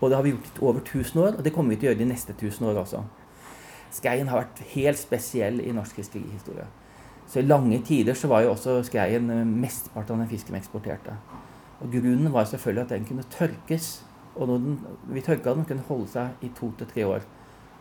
Og 0.00 0.10
det 0.10 0.16
har 0.16 0.24
vi 0.26 0.34
gjort 0.34 0.58
i 0.58 0.64
over 0.64 0.80
1000 0.80 1.20
år, 1.22 1.36
og 1.38 1.44
det 1.44 1.52
kommer 1.54 1.72
vi 1.72 1.80
til 1.80 1.88
å 1.88 1.92
gjøre 1.92 2.02
de 2.02 2.08
neste 2.10 2.34
1000 2.34 2.66
år 2.68 2.80
også. 2.82 3.04
Skreien 3.94 4.28
har 4.28 4.42
vært 4.42 4.64
helt 4.74 4.98
spesiell 4.98 5.60
i 5.62 5.72
norsk 5.72 6.00
fiskerihistorie. 6.00 6.66
Så 7.30 7.40
I 7.40 7.46
lange 7.46 7.78
tider 7.86 8.16
så 8.18 8.28
var 8.28 8.42
jo 8.44 8.50
også 8.52 8.82
skreien 8.84 9.30
eh, 9.32 9.46
mesteparten 9.48 10.16
av 10.16 10.24
den 10.24 10.32
fisken 10.32 10.56
vi 10.56 10.60
eksporterte. 10.60 11.14
Og 11.80 11.92
Grunnen 11.92 12.32
var 12.32 12.44
selvfølgelig 12.50 12.84
at 12.84 12.92
den 12.92 13.06
kunne 13.08 13.24
tørkes. 13.32 14.04
Og 14.34 14.50
når 14.50 14.58
den, 14.66 14.76
vi 15.14 15.22
tørka 15.24 15.54
den, 15.54 15.64
kunne 15.64 15.86
holde 15.88 16.10
seg 16.10 16.44
i 16.44 16.50
to 16.58 16.72
til 16.78 16.90
tre 16.90 17.06
år. 17.06 17.24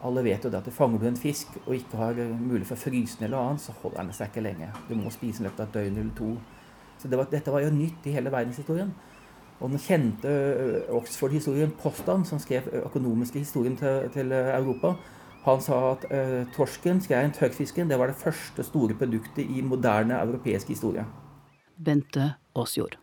Alle 0.04 0.24
vet 0.26 0.44
jo 0.44 0.52
det 0.52 0.60
at 0.60 0.74
fanger 0.76 1.00
du 1.00 1.08
en 1.08 1.18
fisk 1.20 1.56
og 1.66 1.76
ikke 1.78 1.98
har 2.00 2.18
mulighet 2.36 2.68
for 2.74 2.82
frysning 2.82 3.30
eller 3.30 3.40
annet, 3.40 3.64
så 3.64 3.76
holder 3.84 4.02
den 4.02 4.14
seg 4.18 4.32
ikke 4.32 4.44
lenge. 4.44 4.68
Du 4.90 4.96
må 5.00 5.12
spise 5.14 5.40
den 5.40 5.48
i 5.48 5.50
løpet 5.50 5.64
av 5.64 5.70
et 5.70 5.78
døgn 5.78 6.00
eller 6.02 6.14
to. 6.18 6.32
Så 7.00 7.12
det 7.12 7.20
var, 7.20 7.30
dette 7.32 7.52
var 7.52 7.64
jo 7.64 7.72
nytt 7.74 8.08
i 8.08 8.16
hele 8.16 8.32
verdenshistorien. 8.32 8.92
Og 9.64 9.72
den 9.72 9.80
kjente 9.80 10.32
Oxford-historien 10.92 11.72
Postan, 11.80 12.26
som 12.28 12.40
skrev 12.42 12.68
økonomiske 12.84 13.40
historien 13.40 13.78
til, 13.80 14.10
til 14.12 14.32
Europa, 14.36 14.96
han 15.44 15.62
sa 15.64 15.78
at 15.92 16.06
uh, 16.08 16.42
torsken, 16.56 17.02
skreien, 17.04 17.32
tørrfisken, 17.36 17.90
det 17.92 18.00
var 18.00 18.12
det 18.12 18.20
første 18.20 18.64
store 18.64 18.96
produktet 18.96 19.44
i 19.44 19.62
moderne 19.62 20.20
europeisk 20.24 20.72
historie. 20.72 21.04
Bente 21.76 22.34
Aasjord. 22.56 22.98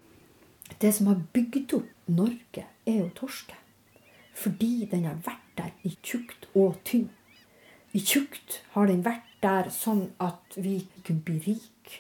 Det 0.81 0.93
som 0.95 1.11
har 1.11 1.21
bygd 1.35 1.75
opp 1.77 1.89
Norge, 2.09 2.65
er 2.87 2.97
jo 3.03 3.09
torsken. 3.17 3.57
Fordi 4.41 4.89
den 4.91 5.05
har 5.05 5.19
vært 5.25 5.49
der 5.59 5.73
i 5.85 5.91
tjukt 6.03 6.47
og 6.57 6.79
tynn. 6.85 7.11
I 7.93 8.01
tjukt 8.01 8.63
har 8.73 8.87
den 8.89 9.03
vært 9.05 9.27
der 9.43 9.69
sånn 9.75 10.07
at 10.23 10.57
vi 10.57 10.79
kunne 11.05 11.21
bli 11.27 11.41
rike. 11.45 11.99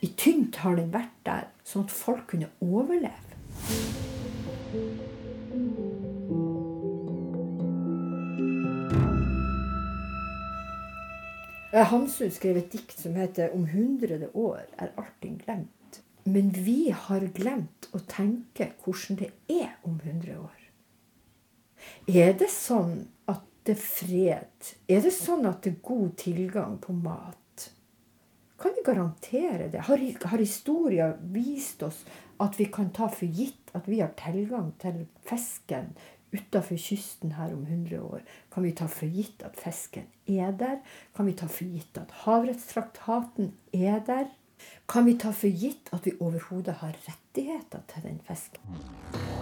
I 0.00 0.12
tynt 0.20 0.60
har 0.62 0.78
den 0.78 0.92
vært 0.94 1.16
der 1.26 1.48
sånn 1.66 1.88
at 1.88 1.94
folk 1.94 2.28
kunne 2.30 2.52
overleve. 2.62 3.30
Hamsun 11.90 12.30
skrev 12.30 12.62
et 12.62 12.70
dikt 12.72 12.98
som 12.98 13.18
heter 13.18 13.50
'Om 13.50 13.66
hundrede 13.74 14.30
år 14.34 14.62
er 14.78 14.94
allting 14.96 15.42
glemt'. 15.42 16.00
Men 16.24 16.50
vi 16.54 16.90
har 16.90 17.26
glemt 17.34 17.88
å 17.92 17.98
tenke 18.06 18.72
hvordan 18.84 19.18
det 19.18 19.32
er 19.48 19.70
om 19.82 20.00
hundre 20.04 20.38
år. 20.38 20.59
Er 22.10 22.32
det 22.38 22.50
sånn 22.52 23.04
at 23.30 23.44
det 23.66 23.76
er 23.76 23.82
fred? 23.84 24.72
Er 24.88 25.04
det 25.04 25.12
sånn 25.14 25.46
at 25.50 25.62
det 25.64 25.74
er 25.74 25.84
god 25.86 26.16
tilgang 26.20 26.78
på 26.82 26.96
mat? 26.96 27.36
Kan 28.60 28.74
vi 28.76 28.82
garantere 28.84 29.70
det? 29.72 29.80
Har, 29.86 30.02
har 30.28 30.38
historia 30.38 31.14
vist 31.32 31.82
oss 31.82 32.02
at 32.40 32.58
vi 32.60 32.66
kan 32.72 32.90
ta 32.92 33.08
for 33.08 33.24
gitt 33.24 33.72
at 33.76 33.88
vi 33.88 34.02
har 34.02 34.12
tilgang 34.20 34.72
til 34.82 35.06
fisken 35.24 35.94
utafor 36.30 36.76
kysten 36.78 37.32
her 37.38 37.54
om 37.54 37.64
100 37.64 38.02
år? 38.02 38.20
Kan 38.52 38.66
vi 38.68 38.74
ta 38.76 38.88
for 38.90 39.08
gitt 39.08 39.42
at 39.46 39.56
fisken 39.60 40.10
er 40.28 40.52
der? 40.52 40.76
Kan 41.16 41.30
vi 41.30 41.36
ta 41.40 41.48
for 41.48 41.64
gitt 41.64 41.96
at 42.00 42.12
havrettstraktaten 42.26 43.54
er 43.72 44.04
der? 44.06 44.28
Kan 44.88 45.08
vi 45.08 45.16
ta 45.16 45.32
for 45.32 45.48
gitt 45.48 45.88
at 45.96 46.04
vi 46.04 46.18
overhodet 46.20 46.82
har 46.84 46.96
rettigheter 47.08 47.86
til 47.88 48.10
den 48.10 48.20
fisken? 48.28 49.39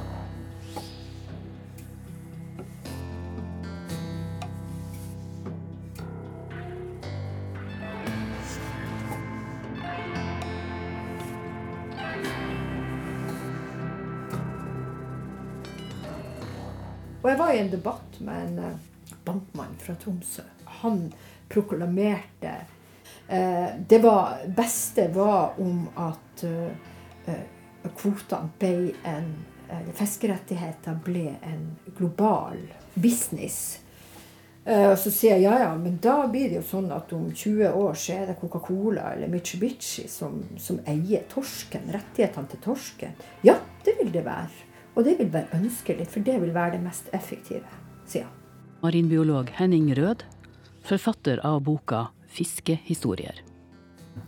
Og 17.29 17.33
jeg 17.35 17.41
var 17.43 17.51
i 17.53 17.59
en 17.61 17.69
debatt 17.69 18.15
med 18.25 18.39
en 18.41 18.61
eh, 18.65 19.17
bankmann 19.27 19.75
fra 19.83 19.93
Tromsø. 20.01 20.47
Han 20.81 21.11
proklamerte 21.53 22.55
eh, 23.29 23.67
Det 23.89 23.99
var, 24.01 24.39
beste 24.57 25.11
var 25.13 25.61
om 25.61 25.83
at 26.01 26.45
eh, 26.49 27.43
kvotene 27.99 28.49
ble 28.57 28.95
en 29.05 29.29
eh, 29.69 29.91
Fiskerettigheter 29.99 30.97
ble 31.05 31.35
en 31.45 31.67
global 31.99 32.63
business. 32.95 33.83
Eh, 34.65 34.87
og 34.89 34.97
så 34.97 35.13
sier 35.13 35.37
jeg 35.37 35.51
ja, 35.51 35.59
ja, 35.67 35.75
men 35.77 35.99
da 36.01 36.23
blir 36.33 36.49
det 36.49 36.63
jo 36.63 36.65
sånn 36.71 36.89
at 36.97 37.13
om 37.13 37.29
20 37.29 37.77
år 37.77 37.93
så 37.93 38.17
er 38.17 38.31
det 38.31 38.39
Coca-Cola 38.41 39.13
eller 39.13 39.29
Mitsubishi 39.29 40.07
som, 40.09 40.41
som 40.57 40.81
eier 40.89 41.29
torsken, 41.29 41.93
rettighetene 41.93 42.55
til 42.55 42.65
torsken. 42.71 43.21
Ja, 43.45 43.59
det 43.85 43.99
vil 44.01 44.17
det 44.17 44.25
være. 44.25 44.65
Og 44.99 45.05
det 45.07 45.15
vil 45.21 45.29
være 45.31 45.55
ønskelig, 45.55 46.09
for 46.11 46.27
det 46.27 46.41
vil 46.43 46.51
være 46.55 46.75
det 46.75 46.83
mest 46.83 47.07
effektive, 47.15 47.63
sier 48.03 48.27
han. 48.27 48.35
Marinbiolog 48.83 49.53
Henning 49.55 49.93
Rød, 49.95 50.25
forfatter 50.83 51.39
av 51.47 51.61
boka 51.63 52.11
'Fiskehistorier'. 52.27 53.45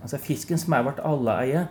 Altså 0.02 0.18
Fisken 0.18 0.58
som 0.58 0.72
er 0.72 0.82
vårt 0.82 1.02
alleeie, 1.02 1.66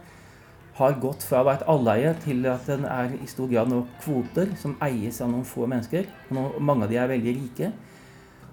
har 0.74 1.00
gått 1.00 1.24
fra 1.24 1.42
å 1.42 1.46
være 1.48 1.62
et 1.62 1.70
alleie 1.72 2.14
til 2.24 2.46
at 2.46 2.68
den 2.68 2.86
er 2.86 3.16
i 3.24 3.28
stor 3.28 3.48
grad 3.48 3.72
nå 3.72 3.86
kvoter 4.04 4.52
som 4.60 4.78
eies 4.82 5.22
av 5.22 5.32
noen 5.32 5.48
få 5.48 5.66
mennesker. 5.68 6.06
og 6.32 6.62
Mange 6.62 6.84
av 6.84 6.90
de 6.90 6.98
er 6.98 7.08
veldig 7.08 7.36
rike. 7.36 7.72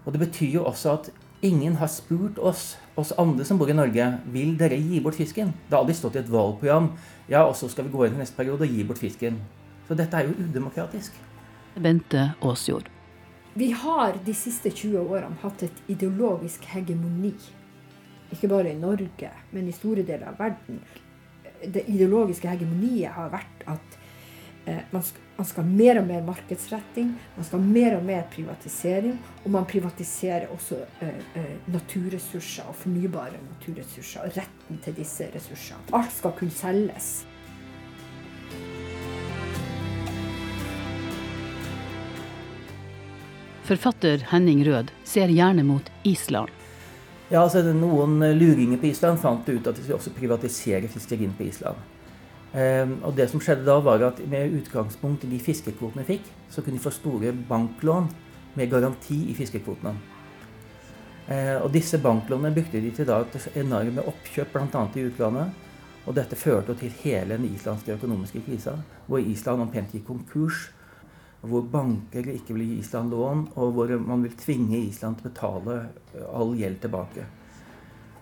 Og 0.05 0.13
Det 0.13 0.21
betyr 0.21 0.53
jo 0.53 0.65
også 0.65 0.93
at 0.93 1.11
ingen 1.43 1.77
har 1.77 1.87
spurt 1.87 2.39
oss, 2.39 2.77
oss 2.97 3.13
andre 3.19 3.45
som 3.45 3.59
bor 3.59 3.69
i 3.69 3.73
Norge, 3.73 4.21
vil 4.33 4.57
dere 4.57 4.79
gi 4.79 5.01
bort 5.01 5.15
fisken. 5.15 5.53
Det 5.69 5.75
har 5.75 5.83
aldri 5.83 5.95
stått 5.95 6.17
i 6.17 6.19
et 6.19 6.31
valgprogram 6.31 6.93
ja, 7.29 7.43
og 7.43 7.57
så 7.57 7.69
skal 7.69 7.85
vi 7.85 7.91
gå 7.91 8.05
inn 8.05 8.13
til 8.13 8.19
neste 8.19 8.37
periode 8.37 8.63
og 8.63 8.71
gi 8.71 8.85
bort 8.85 8.99
fisken. 8.99 9.39
Så 9.87 9.95
dette 9.95 10.19
er 10.19 10.29
jo 10.29 10.35
udemokratisk. 10.43 11.17
Bente 11.77 12.31
Aasjord. 12.43 12.91
Vi 13.57 13.71
har 13.73 14.19
de 14.25 14.35
siste 14.37 14.71
20 14.71 15.01
årene 15.01 15.39
hatt 15.41 15.63
et 15.65 15.79
ideologisk 15.89 16.67
hegemoni. 16.75 17.33
Ikke 18.35 18.51
bare 18.51 18.73
i 18.75 18.77
Norge, 18.77 19.31
men 19.55 19.69
i 19.69 19.73
store 19.73 20.05
deler 20.05 20.33
av 20.33 20.41
verden. 20.41 20.83
Det 21.63 21.87
ideologiske 21.89 22.51
hegemoniet 22.51 23.15
har 23.17 23.31
vært 23.33 23.63
at 23.73 23.97
eh, 24.67 24.83
man, 24.91 25.05
skal, 25.07 25.23
man 25.39 25.49
skal 25.49 25.65
ha 25.65 25.77
mer 25.79 26.01
og 26.03 26.11
mer 26.11 26.27
markedsretting, 26.27 27.15
man 27.37 27.49
skal 27.49 27.63
ha 27.63 27.71
mer 27.79 27.97
og 27.97 28.05
mer 28.05 28.27
privatisering. 28.35 29.17
Og 29.45 29.55
man 29.57 29.69
privatiserer 29.71 30.51
også 30.53 30.83
eh, 31.07 31.23
eh, 31.41 31.55
naturressurser 31.73 32.69
og 32.69 32.77
fornybare 32.83 33.41
naturressurser. 33.41 34.27
Og 34.27 34.37
retten 34.37 34.85
til 34.85 35.01
disse 35.01 35.31
ressursene. 35.33 35.87
Alt 35.97 36.13
skal 36.19 36.37
kunne 36.37 36.53
selges. 36.53 37.15
Forfatter 43.67 44.23
Henning 44.31 44.61
Rød 44.67 44.93
ser 45.03 45.33
gjerne 45.35 45.65
mot 45.67 45.89
Island. 46.07 46.53
Ja, 47.33 47.41
altså 47.43 47.65
Noen 47.75 48.21
luringer 48.39 48.79
på 48.79 48.87
Island 48.93 49.19
fant 49.19 49.49
ut 49.49 49.67
at 49.67 49.75
de 49.75 49.83
skulle 49.83 49.97
også 49.99 50.13
privatisere 50.15 50.87
fiskerien 50.93 51.33
på 51.35 51.49
Island. 51.49 51.81
Ehm, 52.55 52.93
og 53.03 53.17
det 53.19 53.27
som 53.33 53.43
skjedde 53.43 53.67
da 53.67 53.81
var 53.83 54.05
at 54.07 54.21
Med 54.31 54.55
utgangspunkt 54.61 55.25
i 55.27 55.33
de 55.33 55.41
fiskekvotene 55.43 56.05
vi 56.07 56.15
fikk, 56.15 56.31
så 56.49 56.63
kunne 56.63 56.79
de 56.79 56.85
få 56.85 56.95
store 56.95 57.33
banklån 57.49 58.07
med 58.55 58.71
garanti 58.71 59.19
i 59.33 59.35
fiskekvotene. 59.35 59.97
Ehm, 61.27 61.63
og 61.65 61.73
Disse 61.75 61.99
banklånene 61.99 62.55
brukte 62.55 62.81
de 62.81 62.95
til 62.95 63.11
da 63.11 63.19
et 63.25 63.51
enorme 63.57 64.07
oppkjøp 64.07 64.55
bl.a. 64.55 64.87
i 64.95 65.09
utlandet. 65.11 65.51
Og 66.07 66.15
dette 66.15 66.39
førte 66.39 66.79
til 66.79 66.95
hele 67.03 67.35
den 67.35 67.51
islandske 67.51 67.99
økonomiske 67.99 68.47
krisa, 68.47 68.79
hvor 69.09 69.19
Island 69.19 69.67
omtrent 69.67 69.91
gikk 69.91 70.07
konkurs 70.07 70.69
hvor 71.49 71.65
banker 71.73 72.29
ikke 72.35 72.55
vil 72.57 72.67
gi 72.67 72.79
Island 72.83 73.15
lån, 73.15 73.49
og 73.57 73.73
hvor 73.77 73.93
man 74.03 74.23
vil 74.27 74.37
tvinge 74.39 74.79
Island 74.79 75.19
til 75.19 75.29
å 75.29 75.31
betale 75.31 75.81
eh, 76.15 76.29
all 76.29 76.55
gjeld 76.59 76.81
tilbake. 76.85 77.27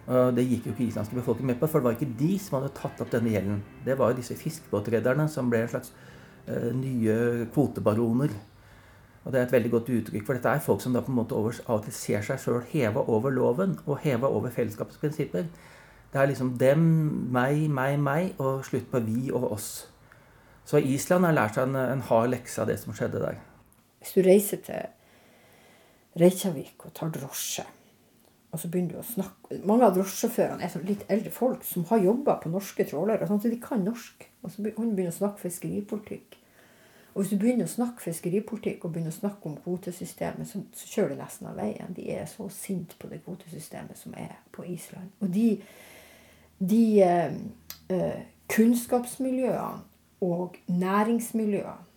Det 0.04 0.42
gikk 0.44 0.66
jo 0.66 0.72
ikke 0.74 0.84
islandske 0.84 1.16
befolkning 1.16 1.46
med 1.48 1.56
på, 1.56 1.68
for 1.72 1.80
det 1.80 1.86
var 1.86 1.94
ikke 1.96 2.16
de 2.18 2.34
som 2.36 2.58
hadde 2.58 2.74
tatt 2.76 2.98
opp 3.00 3.08
denne 3.08 3.30
gjelden. 3.32 3.62
Det 3.86 3.94
var 3.96 4.10
jo 4.12 4.18
disse 4.18 4.36
fiskebåtrederne 4.36 5.24
som 5.32 5.48
ble 5.48 5.62
en 5.64 5.70
slags 5.72 5.94
uh, 6.44 6.68
nye 6.76 7.46
kvotebaroner. 7.54 8.34
Og 9.24 9.32
det 9.32 9.40
er 9.40 9.46
et 9.46 9.54
veldig 9.54 9.70
godt 9.72 9.88
uttrykk, 9.96 10.26
for 10.26 10.36
dette 10.36 10.52
er 10.52 10.64
folk 10.64 10.82
som 10.84 10.92
da 10.92 11.00
på 11.00 11.08
en 11.12 11.16
måte 11.16 11.36
over, 11.36 11.56
av 11.64 11.78
og 11.78 11.86
til 11.86 11.96
ser 11.96 12.26
seg 12.26 12.42
sjøl 12.42 12.60
heva 12.74 13.06
over 13.08 13.32
loven 13.32 13.78
og 13.86 14.02
heva 14.04 14.28
over 14.28 14.52
fellesskapets 14.52 15.00
prinsipper. 15.00 15.48
Det 16.12 16.20
er 16.20 16.28
liksom 16.28 16.52
dem, 16.60 16.84
meg, 17.32 17.64
meg, 17.72 17.96
meg, 17.98 18.34
og 18.38 18.60
slutt 18.68 18.90
på 18.92 19.00
vi 19.08 19.32
og 19.32 19.48
oss. 19.56 19.70
Så 20.64 20.80
Island 20.80 21.26
har 21.28 21.36
lært 21.36 21.58
seg 21.58 21.68
en, 21.68 21.76
en 21.76 22.04
hard 22.08 22.30
lekse 22.32 22.60
av 22.62 22.70
det 22.70 22.78
som 22.80 22.96
skjedde 22.96 23.20
der. 23.20 23.40
Hvis 24.00 24.14
du 24.16 24.22
reiser 24.24 24.60
til 24.64 26.20
Reykjavik 26.20 26.86
og 26.86 26.94
tar 26.96 27.10
drosje, 27.12 27.64
og 28.54 28.60
så 28.62 28.68
begynner 28.70 28.94
du 28.94 29.00
å 29.00 29.08
snakke 29.08 29.58
Mange 29.66 29.88
av 29.88 29.96
drosjesjåførene 29.96 30.62
er 30.62 30.70
sånn 30.70 30.86
litt 30.86 31.02
eldre 31.10 31.32
folk 31.34 31.64
som 31.66 31.82
har 31.88 32.04
jobba 32.04 32.36
på 32.42 32.52
norske 32.52 32.86
trålere, 32.86 33.26
sånn 33.26 33.42
de 33.42 33.58
kan 33.62 33.82
norsk. 33.82 34.28
Og 34.44 34.52
så 34.54 34.62
begynner 34.62 34.94
du 34.94 35.08
å 35.10 35.14
snakke 35.14 35.42
fiskeripolitikk. 35.42 36.38
Og 37.14 37.22
hvis 37.22 37.32
du 37.34 37.38
begynner 37.38 37.66
å 37.68 37.70
snakke 37.70 38.02
fiskeripolitikk 38.02 38.84
og 38.84 38.94
begynner 38.94 39.14
å 39.14 39.16
snakke 39.16 39.46
om 39.46 39.56
kvotesystemet, 39.62 40.48
så, 40.50 40.62
så 40.74 40.90
kjører 40.90 41.14
du 41.14 41.20
nesten 41.22 41.50
av 41.50 41.58
veien. 41.58 41.94
De 41.94 42.06
er 42.14 42.24
så 42.30 42.46
sinte 42.50 42.98
på 42.98 43.10
det 43.10 43.20
kvotesystemet 43.26 43.98
som 43.98 44.14
er 44.18 44.32
på 44.54 44.66
Island. 44.70 45.12
Og 45.22 45.30
de, 45.34 45.48
de 46.58 46.84
eh, 47.02 47.42
eh 47.90 48.22
kunnskapsmiljøene 48.54 49.93
og 50.24 50.56
næringsmiljøene 50.72 51.92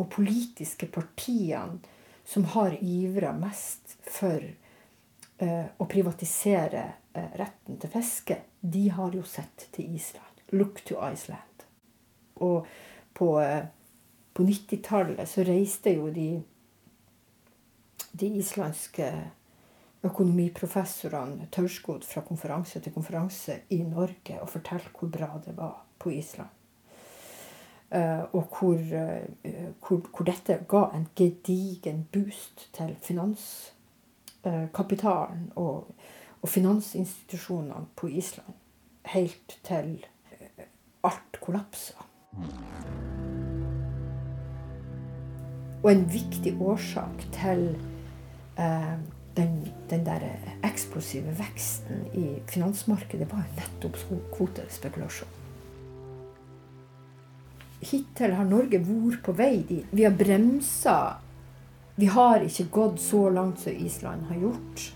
og 0.00 0.08
politiske 0.12 0.88
partiene 0.92 1.80
som 2.24 2.44
har 2.54 2.76
ivra 2.80 3.32
mest 3.36 3.96
for 4.06 4.42
eh, 4.42 5.66
å 5.76 5.88
privatisere 5.90 6.84
eh, 7.12 7.34
retten 7.38 7.80
til 7.82 7.92
fiske, 7.92 8.38
de 8.60 8.86
har 8.94 9.14
jo 9.16 9.24
sett 9.26 9.66
til 9.74 9.94
Island. 9.96 10.42
Look 10.52 10.84
to 10.86 10.98
Iceland. 11.02 11.66
Og 12.40 12.66
på, 13.12 13.28
eh, 13.42 13.66
på 14.32 14.46
90-tallet 14.46 15.28
så 15.28 15.44
reiste 15.46 15.96
jo 15.96 16.08
de, 16.14 16.30
de 18.12 18.32
islandske 18.38 19.10
økonomiprofessorene 20.02 21.46
tørrskodd 21.54 22.06
fra 22.06 22.24
konferanse 22.26 22.80
til 22.82 22.94
konferanse 22.94 23.60
i 23.74 23.82
Norge 23.86 24.40
og 24.40 24.50
fortalte 24.50 24.94
hvor 24.98 25.12
bra 25.14 25.30
det 25.44 25.54
var 25.58 25.82
på 26.02 26.14
Island. 26.14 26.61
Uh, 27.94 28.34
og 28.34 28.42
hvor, 28.58 28.74
uh, 28.74 28.80
hvor, 29.84 29.96
hvor, 30.16 30.24
dette 30.24 30.64
ga 30.68 30.82
en 30.96 31.08
gedigen 31.16 32.08
boost 32.12 32.70
til 32.72 32.96
finanskapitalen 33.04 35.52
og, 35.56 35.86
og, 36.42 36.48
finansinstitusjonene 36.48 37.86
på 37.96 38.06
Island. 38.06 38.54
Helt 39.12 39.60
til 39.64 40.06
alt 41.04 41.40
kollapsa. 41.40 41.94
Og 45.82 45.92
en 45.92 46.12
viktig 46.12 46.60
årsak 46.60 47.32
til 47.32 47.78
den, 49.36 49.68
den 49.90 50.06
der 50.06 50.20
eksplosive 50.64 51.38
veksten 51.38 52.06
i 52.14 52.40
finansmarkedet 52.48 53.32
var 53.32 53.44
nettopp 53.58 53.96
kvotespekulasjon 54.32 55.41
hittil 57.82 58.34
har 58.38 58.48
Norge 58.48 58.80
vært 58.86 59.22
på 59.26 59.34
vei 59.36 59.62
dit. 59.68 59.86
Vi 59.90 60.06
har 60.06 60.14
bremsa. 60.16 60.96
Vi 61.98 62.08
har 62.08 62.44
ikke 62.46 62.70
gått 62.72 63.00
så 63.02 63.26
langt 63.30 63.60
som 63.60 63.76
Island 63.76 64.28
har 64.30 64.40
gjort. 64.46 64.88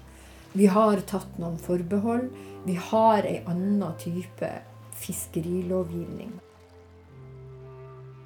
Vi 0.57 0.67
har 0.73 1.03
tatt 1.11 1.39
noen 1.39 1.59
forbehold. 1.61 2.31
Vi 2.67 2.79
har 2.89 3.27
ei 3.29 3.43
anna 3.47 3.93
type 4.01 4.49
fiskerilovgivning. 4.97 6.33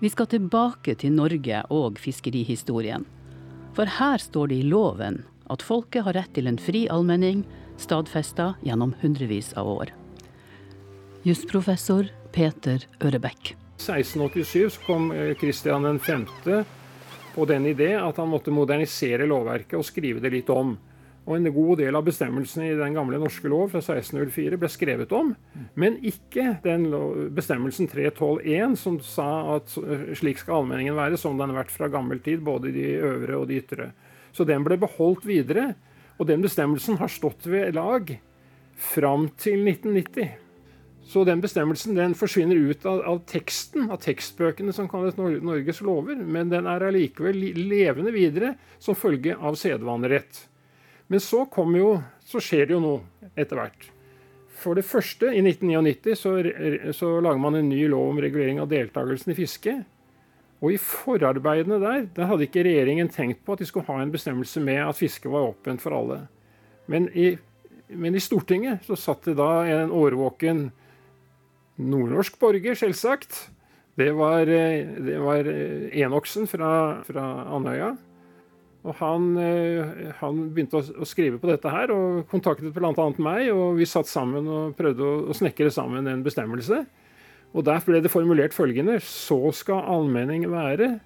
Vi 0.01 0.09
skal 0.09 0.31
tilbake 0.33 0.95
til 0.97 1.13
Norge 1.13 1.65
og 1.69 1.99
fiskerihistorien. 2.01 3.05
For 3.77 3.91
her 3.99 4.23
står 4.23 4.49
det 4.53 4.61
i 4.63 4.69
loven 4.71 5.21
at 5.53 5.65
folket 5.67 6.07
har 6.07 6.17
rett 6.17 6.33
til 6.37 6.49
en 6.49 6.59
fri 6.63 6.87
allmenning, 6.89 7.43
stadfesta 7.81 8.55
gjennom 8.65 8.95
hundrevis 9.03 9.53
av 9.61 9.69
år. 9.69 9.93
Jusprofessor 11.27 12.09
Peter 12.33 12.87
Ørebekk. 13.05 13.57
1687 13.89 14.77
så 14.77 14.85
kom 14.85 15.11
Kristian 15.41 15.87
eh, 15.89 15.99
5. 15.99 16.27
på 17.35 17.47
den 17.49 17.67
idé 17.71 17.95
at 17.97 18.21
han 18.21 18.31
måtte 18.31 18.53
modernisere 18.53 19.29
lovverket 19.31 19.79
og 19.79 19.87
skrive 19.87 20.23
det 20.23 20.33
litt 20.35 20.51
om. 20.53 20.77
Og 21.29 21.37
En 21.37 21.47
god 21.53 21.79
del 21.79 21.95
av 21.95 22.07
bestemmelsene 22.07 22.71
i 22.71 22.79
den 22.79 22.97
gamle 22.97 23.21
norske 23.21 23.49
lov 23.49 23.71
fra 23.75 23.83
1604 23.83 24.57
ble 24.59 24.71
skrevet 24.73 25.13
om, 25.15 25.35
men 25.79 25.99
ikke 26.03 26.57
den 26.65 26.89
bestemmelsen 27.37 27.91
312.1 27.93 28.75
som 28.81 28.97
sa 29.05 29.29
at 29.59 29.77
slik 30.19 30.41
skal 30.41 30.63
allmenningen 30.63 30.97
være, 30.97 31.21
som 31.21 31.39
den 31.39 31.53
har 31.53 31.61
vært 31.61 31.75
fra 31.77 31.91
gammel 31.93 32.23
tid, 32.25 32.41
både 32.43 32.73
de 32.75 32.89
øvre 32.97 33.37
og 33.37 33.47
de 33.51 33.61
ytre. 33.61 33.91
Så 34.33 34.49
den 34.49 34.65
ble 34.67 34.81
beholdt 34.81 35.29
videre, 35.29 35.75
og 36.19 36.27
den 36.33 36.43
bestemmelsen 36.43 36.99
har 37.01 37.13
stått 37.13 37.47
ved 37.47 37.77
lag 37.77 38.11
fram 38.81 39.29
til 39.41 39.69
1990. 39.69 40.50
Så 41.07 41.25
den 41.27 41.41
bestemmelsen 41.43 41.97
den 41.97 42.15
forsvinner 42.15 42.57
ut 42.57 42.85
av, 42.87 43.01
av, 43.09 43.23
teksten, 43.27 43.89
av 43.91 44.03
tekstbøkene 44.05 44.73
som 44.73 44.89
kalles 44.89 45.17
Norges 45.19 45.81
lover, 45.83 46.21
men 46.21 46.53
den 46.53 46.69
er 46.71 46.85
allikevel 46.87 47.39
levende 47.57 48.13
videre 48.15 48.55
som 48.79 48.99
følge 48.99 49.35
av 49.37 49.59
sedvanerett. 49.59 50.45
Men 51.11 51.23
så, 51.25 51.47
jo, 51.75 51.95
så 52.23 52.43
skjer 52.45 52.69
det 52.69 52.77
jo 52.77 52.83
noe 52.85 53.31
etter 53.35 53.59
hvert. 53.59 53.89
For 54.61 54.77
det 54.77 54.85
første, 54.85 55.33
i 55.33 55.41
1999 55.43 56.15
så, 56.21 56.35
så 56.95 57.17
lager 57.25 57.41
man 57.43 57.57
en 57.59 57.71
ny 57.73 57.87
lov 57.91 58.13
om 58.13 58.21
regulering 58.23 58.61
av 58.63 58.69
deltakelsen 58.71 59.33
i 59.33 59.39
fiske. 59.39 59.75
Og 60.61 60.75
i 60.75 60.81
forarbeidene 60.81 61.79
der, 61.81 62.05
der 62.15 62.29
hadde 62.29 62.45
ikke 62.45 62.63
regjeringen 62.67 63.09
tenkt 63.11 63.41
på 63.47 63.57
at 63.57 63.63
de 63.63 63.69
skulle 63.69 63.89
ha 63.89 64.03
en 64.03 64.13
bestemmelse 64.13 64.61
med 64.63 64.83
at 64.85 64.99
fiske 64.99 65.33
var 65.33 65.49
åpent 65.55 65.81
for 65.83 65.97
alle. 65.97 66.21
Men 66.91 67.09
i, 67.17 67.33
men 67.89 68.15
i 68.15 68.23
Stortinget 68.23 68.85
så 68.87 68.99
satt 69.01 69.27
det 69.31 69.39
da 69.41 69.65
en 69.65 69.95
årvåken 69.97 70.69
nordnorsk 71.81 72.37
borger, 72.41 72.77
selvsagt. 72.79 73.49
Det 73.99 74.13
var, 74.17 74.49
eh, 74.49 74.87
det 74.87 75.19
var 75.21 75.49
eh, 75.49 75.91
Enoksen 76.03 76.47
fra, 76.49 77.03
fra 77.05 77.27
Andøya. 77.57 77.97
Og 78.81 78.97
han, 78.97 79.27
eh, 79.37 80.13
han, 80.23 80.39
begynte 80.55 80.81
å, 80.81 81.05
skrive 81.09 81.41
på 81.41 81.51
dette 81.51 81.69
her 81.69 81.93
og 81.93 82.23
kontaktet 82.31 82.73
bl.a. 82.73 82.95
meg. 83.21 83.51
Og 83.53 83.77
vi 83.81 83.89
satt 83.89 84.09
sammen 84.09 84.49
og 84.49 84.77
prøvde 84.79 85.05
å, 85.05 85.19
å, 85.29 85.37
snekre 85.37 85.73
sammen 85.75 86.09
en 86.09 86.25
bestemmelse. 86.25 86.85
Og 87.51 87.67
der 87.67 87.83
ble 87.85 87.99
det 88.01 88.13
formulert 88.13 88.55
følgende 88.55 89.01
Så 89.03 89.51
skal 89.59 89.83
allmenning 89.91 90.47
være 90.53 91.01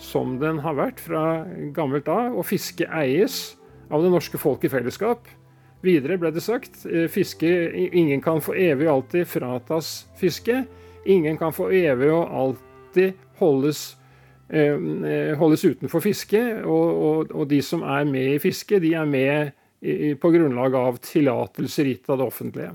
som 0.00 0.38
den 0.40 0.58
har 0.64 0.74
vært 0.74 0.98
fra 0.98 1.44
gammelt 1.76 2.08
av, 2.10 2.32
og 2.34 2.48
fiske 2.48 2.88
eies 2.88 3.54
av 3.92 4.02
det 4.02 4.10
norske 4.10 4.40
folk 4.40 4.64
i 4.66 4.72
fellesskap. 4.72 5.28
Videre 5.84 6.16
ble 6.20 6.30
det 6.32 6.42
sagt 6.44 6.84
eh, 6.88 7.08
fiske, 7.12 7.50
ingen 7.92 8.22
kan 8.24 8.40
for 8.44 8.56
evig 8.56 8.88
og 8.88 8.94
alltid 8.98 9.28
fratas 9.28 9.90
fiske. 10.20 10.62
Ingen 11.04 11.36
kan 11.40 11.52
for 11.52 11.74
evig 11.74 12.08
og 12.12 12.30
alltid 12.32 13.18
holdes, 13.40 13.82
eh, 14.48 14.72
eh, 14.78 15.34
holdes 15.36 15.66
utenfor 15.66 16.04
fiske. 16.04 16.40
Og, 16.62 17.02
og, 17.08 17.34
og, 17.34 17.44
de 17.50 17.60
som 17.64 17.84
er 17.84 18.08
med 18.08 18.38
i 18.38 18.40
fiske, 18.40 18.80
de 18.80 18.94
er 18.96 19.04
med 19.08 19.52
i, 19.84 20.14
på 20.16 20.32
grunnlag 20.32 20.78
av 20.78 21.02
tillatelser 21.04 21.92
gitt 21.92 22.08
av 22.08 22.22
det 22.22 22.30
offentlige. 22.32 22.72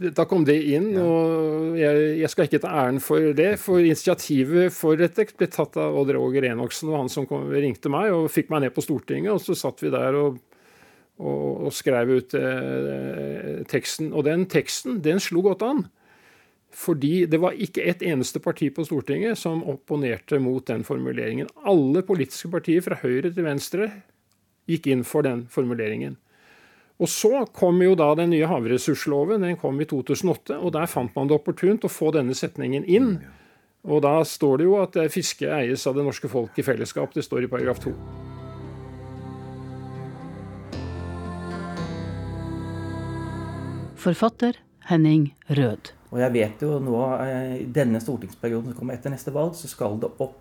Da 0.00 0.24
kom 0.24 0.46
det 0.48 0.56
inn, 0.72 0.94
og 0.96 1.74
jeg, 1.76 2.04
jeg, 2.22 2.28
skal 2.32 2.46
ikke 2.46 2.60
ta 2.62 2.70
æren 2.86 3.02
for 3.04 3.34
det. 3.36 3.50
For 3.60 3.84
initiativet 3.84 4.72
for 4.72 4.96
dette 5.00 5.26
ble 5.36 5.48
tatt 5.52 5.76
av 5.80 5.96
Odd 6.00 6.12
Roger 6.16 6.46
Enoksen 6.48 6.88
og 6.88 7.02
han 7.02 7.12
som 7.12 7.26
kom, 7.28 7.48
ringte 7.52 7.92
meg 7.92 8.12
og 8.16 8.30
fikk 8.32 8.48
meg 8.52 8.64
ned 8.64 8.76
på 8.76 8.84
Stortinget. 8.84 9.32
Og 9.34 9.44
så 9.44 9.56
satt 9.56 9.84
vi 9.84 9.92
der 9.92 10.16
og, 10.16 10.38
og, 11.20 11.66
og 11.68 11.74
skrev 11.76 12.14
ut 12.16 12.36
eh, 12.38 13.60
teksten. 13.70 14.12
Og 14.16 14.24
den 14.26 14.46
teksten, 14.50 15.00
den 15.04 15.20
slo 15.22 15.44
godt 15.44 15.64
an. 15.66 15.84
Fordi 16.70 17.26
det 17.26 17.40
var 17.42 17.58
ikke 17.58 17.84
et 17.90 18.02
eneste 18.06 18.40
parti 18.42 18.70
på 18.70 18.84
Stortinget 18.86 19.38
som 19.38 19.64
opponerte 19.68 20.38
mot 20.42 20.64
den 20.66 20.84
formuleringen. 20.86 21.50
Alle 21.66 22.04
politiske 22.06 22.50
partier 22.52 22.84
fra 22.84 23.00
høyre 23.02 23.32
til 23.32 23.46
venstre 23.46 23.90
gikk 24.70 24.86
inn 24.92 25.02
for 25.04 25.26
den 25.26 25.48
formuleringen. 25.50 26.16
Og 27.00 27.08
Så 27.08 27.46
kom 27.56 27.80
jo 27.82 27.94
da 27.96 28.12
den 28.14 28.30
nye 28.30 28.46
havressursloven, 28.46 29.40
den 29.40 29.56
kom 29.56 29.80
i 29.80 29.88
2008, 29.88 30.58
og 30.60 30.74
der 30.76 30.86
fant 30.86 31.14
man 31.16 31.30
det 31.30 31.38
opportunt 31.38 31.86
å 31.88 31.90
få 31.90 32.12
denne 32.12 32.36
setningen 32.36 32.84
inn. 32.84 33.14
Og 33.88 34.02
da 34.04 34.18
står 34.20 34.60
det 34.60 34.68
jo 34.68 34.76
at 34.82 35.00
fiske 35.08 35.48
eies 35.48 35.86
av 35.88 35.96
det 35.96 36.04
norske 36.04 36.28
folk 36.28 36.60
i 36.60 36.66
fellesskap. 36.66 37.16
Det 37.16 37.24
står 37.24 37.48
i 37.48 37.54
paragraf 37.54 37.80
2. 37.88 38.19
Forfatter 44.00 44.56
Henning 44.88 45.34
Rød. 45.46 45.90
Og 46.10 46.20
jeg 46.22 46.32
vet 46.32 46.62
jo 46.64 46.78
nå, 46.80 47.00
i 47.60 47.66
denne 47.68 48.00
stortingsperioden 48.00 48.70
som 48.70 48.78
kommer 48.78 48.96
etter 48.96 49.12
neste 49.12 49.32
valg, 49.34 49.52
så 49.58 49.68
skal 49.68 49.98
det 50.00 50.08
opp 50.24 50.38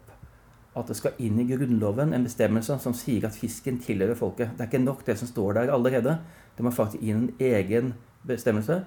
at 0.80 0.88
det 0.88 0.96
skal 0.96 1.18
inn 1.20 1.42
i 1.42 1.48
Grunnloven 1.50 2.14
en 2.16 2.24
bestemmelse 2.24 2.78
som 2.80 2.96
sier 2.96 3.28
at 3.28 3.36
fisken 3.36 3.82
tilhører 3.84 4.16
folket. 4.16 4.54
Det 4.56 4.64
er 4.64 4.72
ikke 4.72 4.82
nok 4.86 5.04
det 5.04 5.18
som 5.20 5.28
står 5.28 5.58
der 5.58 5.74
allerede. 5.76 6.16
Det 6.56 6.64
må 6.64 6.72
faktisk 6.72 7.04
inn 7.04 7.26
en 7.26 7.44
egen 7.50 7.92
bestemmelse. 8.30 8.80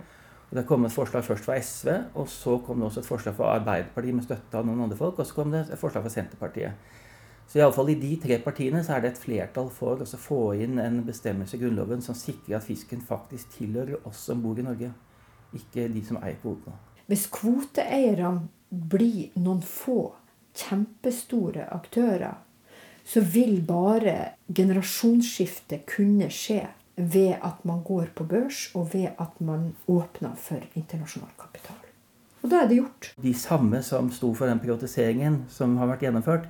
Og 0.48 0.56
Det 0.56 0.64
kom 0.68 0.88
et 0.88 0.96
forslag 0.96 1.24
først 1.26 1.44
fra 1.44 1.58
SV, 1.60 1.92
og 2.14 2.32
så 2.32 2.56
kom 2.64 2.80
det 2.80 2.88
også 2.88 3.04
et 3.04 3.10
forslag 3.12 3.36
fra 3.36 3.52
Arbeiderpartiet 3.58 4.16
med 4.16 4.24
støtte 4.24 4.56
av 4.56 4.64
noen 4.68 4.86
andre 4.86 4.96
folk, 4.96 5.20
og 5.20 5.28
så 5.28 5.36
kom 5.36 5.52
det 5.52 5.66
et 5.66 5.80
forslag 5.80 6.06
fra 6.06 6.16
Senterpartiet. 6.16 6.96
Så 7.52 7.58
iallfall 7.60 7.90
i 7.92 7.98
de 8.00 8.14
tre 8.16 8.38
partiene 8.40 8.80
så 8.80 8.94
er 8.94 9.02
det 9.04 9.10
et 9.10 9.18
flertall 9.20 9.66
for 9.76 10.00
å 10.00 10.06
få 10.16 10.38
inn 10.64 10.78
en 10.80 11.02
bestemmelse 11.04 11.58
i 11.58 11.60
Grunnloven 11.60 12.00
som 12.00 12.16
sikrer 12.16 12.56
at 12.56 12.64
fisken 12.64 13.02
faktisk 13.04 13.58
tilhører 13.58 14.06
oss 14.08 14.22
som 14.30 14.40
bor 14.40 14.56
i 14.56 14.64
Norge, 14.64 14.88
ikke 15.52 15.84
de 15.92 16.00
som 16.06 16.16
eier 16.22 16.38
kvotene. 16.40 16.78
Hvis 17.12 17.26
kvoteeierne 17.28 18.48
blir 18.70 19.36
noen 19.36 19.60
få 19.60 20.14
kjempestore 20.56 21.68
aktører, 21.76 22.40
så 23.04 23.20
vil 23.20 23.58
bare 23.68 24.16
generasjonsskiftet 24.48 25.84
kunne 25.92 26.32
skje 26.32 26.62
ved 26.96 27.36
at 27.36 27.60
man 27.68 27.84
går 27.84 28.14
på 28.16 28.24
børs, 28.32 28.70
og 28.72 28.94
ved 28.94 29.12
at 29.20 29.40
man 29.44 29.74
åpner 29.92 30.40
for 30.40 30.64
internasjonal 30.72 31.36
kapital. 31.36 31.76
Og 32.40 32.48
da 32.48 32.64
er 32.64 32.68
det 32.72 32.80
gjort. 32.80 33.12
De 33.20 33.36
samme 33.36 33.84
som 33.84 34.08
sto 34.08 34.32
for 34.32 34.48
den 34.48 34.60
privatiseringen 34.62 35.42
som 35.52 35.76
har 35.76 35.92
vært 35.92 36.08
gjennomført, 36.08 36.48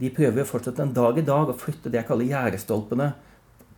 de 0.00 0.10
prøver 0.14 0.46
fortsatt 0.48 0.80
en 0.82 0.94
dag 0.94 1.18
i 1.18 1.26
dag 1.26 1.50
å 1.50 1.56
flytte 1.58 1.90
det 1.90 2.00
jeg 2.00 2.08
kaller 2.08 2.30
gjerdestolpene 2.30 3.12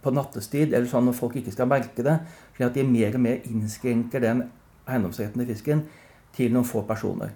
på 0.04 0.12
nattestid, 0.14 0.72
eller 0.72 0.88
sånn 0.88 1.08
når 1.08 1.18
folk 1.18 1.36
ikke 1.40 1.54
skal 1.54 1.68
merke 1.70 2.04
det, 2.06 2.20
slik 2.54 2.68
at 2.68 2.78
de 2.78 2.84
mer 2.86 3.16
og 3.18 3.24
mer 3.24 3.48
innskrenker 3.50 4.22
den 4.22 4.44
eiendomsretten 4.86 5.42
til 5.42 5.50
fisken 5.50 5.82
til 6.36 6.54
noen 6.54 6.68
få 6.68 6.84
personer. 6.86 7.34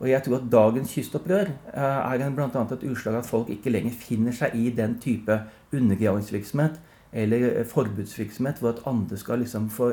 Og 0.00 0.08
jeg 0.10 0.24
tror 0.24 0.40
at 0.40 0.48
dagens 0.50 0.94
kystopprør 0.96 1.50
eh, 1.50 2.24
er 2.24 2.24
bl.a. 2.34 2.48
et 2.48 2.88
utslag 2.90 3.14
av 3.14 3.20
at 3.22 3.28
folk 3.28 3.52
ikke 3.52 3.72
lenger 3.72 3.94
finner 3.94 4.34
seg 4.34 4.56
i 4.58 4.72
den 4.74 4.98
type 5.00 5.36
undergravingsvirksomhet 5.72 6.80
eller 7.14 7.46
eh, 7.52 7.68
forbudsvirksomhet 7.68 8.58
hvor 8.60 8.74
at 8.74 8.82
andre 8.90 9.18
skal 9.20 9.44
liksom 9.44 9.70
få 9.72 9.92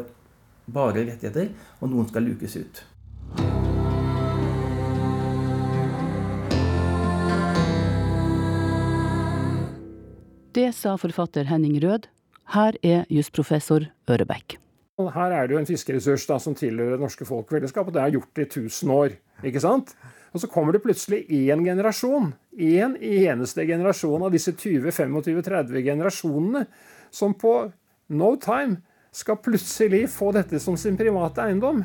bare 0.71 1.05
rettigheter, 1.05 1.51
og 1.81 1.91
noen 1.91 2.09
skal 2.09 2.25
lukes 2.25 2.55
ut. 2.57 2.81
Det 10.51 10.73
sa 10.75 10.97
forfatter 10.99 11.47
Henning 11.47 11.77
Rød. 11.79 12.09
Her 12.51 12.75
er 12.83 13.05
jusprofessor 13.07 13.85
Ørebekk. 14.11 14.57
Her 14.99 15.31
er 15.31 15.47
det 15.47 15.55
jo 15.55 15.59
en 15.61 15.67
fiskeressurs 15.69 16.25
da, 16.27 16.35
som 16.43 16.55
tilhører 16.57 16.97
det 16.97 17.01
norske 17.05 17.25
folkefellesskap, 17.25 17.87
og 17.87 17.95
det 17.95 18.01
er 18.01 18.17
gjort 18.17 18.41
i 18.41 18.45
1000 18.45 18.91
år. 18.91 19.15
ikke 19.43 19.61
sant? 19.63 19.95
Og 20.33 20.43
så 20.43 20.47
kommer 20.47 20.73
det 20.73 20.83
plutselig 20.83 21.23
én 21.29 21.63
generasjon, 21.63 22.33
én 22.59 22.83
en 22.83 22.95
eneste 22.99 23.65
generasjon 23.65 24.23
av 24.23 24.31
disse 24.31 24.51
20-25-30 24.51 25.81
generasjonene, 25.87 26.65
som 27.11 27.33
på 27.33 27.71
no 28.09 28.35
time 28.35 28.81
skal 29.11 29.39
plutselig 29.39 30.09
få 30.09 30.31
dette 30.35 30.59
som 30.59 30.77
sin 30.77 30.97
private 30.97 31.47
eiendom. 31.47 31.83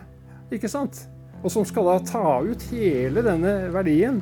Ikke 0.50 0.68
sant? 0.68 1.06
Og 1.42 1.50
som 1.50 1.64
skal 1.64 1.86
da 1.86 1.98
ta 2.02 2.40
ut 2.42 2.62
hele 2.72 3.22
denne 3.22 3.70
verdien 3.74 4.20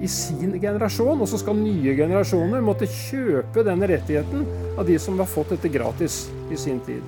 i 0.00 0.08
sin 0.08 0.54
generasjon. 0.60 1.20
Og 1.20 1.28
så 1.28 1.40
skal 1.40 1.58
nye 1.58 1.94
generasjoner 1.98 2.64
måtte 2.64 2.88
kjøpe 2.90 3.64
denne 3.66 3.88
rettigheten 3.90 4.46
av 4.78 4.86
de 4.88 4.98
som 5.02 5.18
har 5.20 5.30
fått 5.30 5.54
dette 5.56 5.72
gratis 5.72 6.26
i 6.50 6.58
sin 6.60 6.80
tid. 6.86 7.02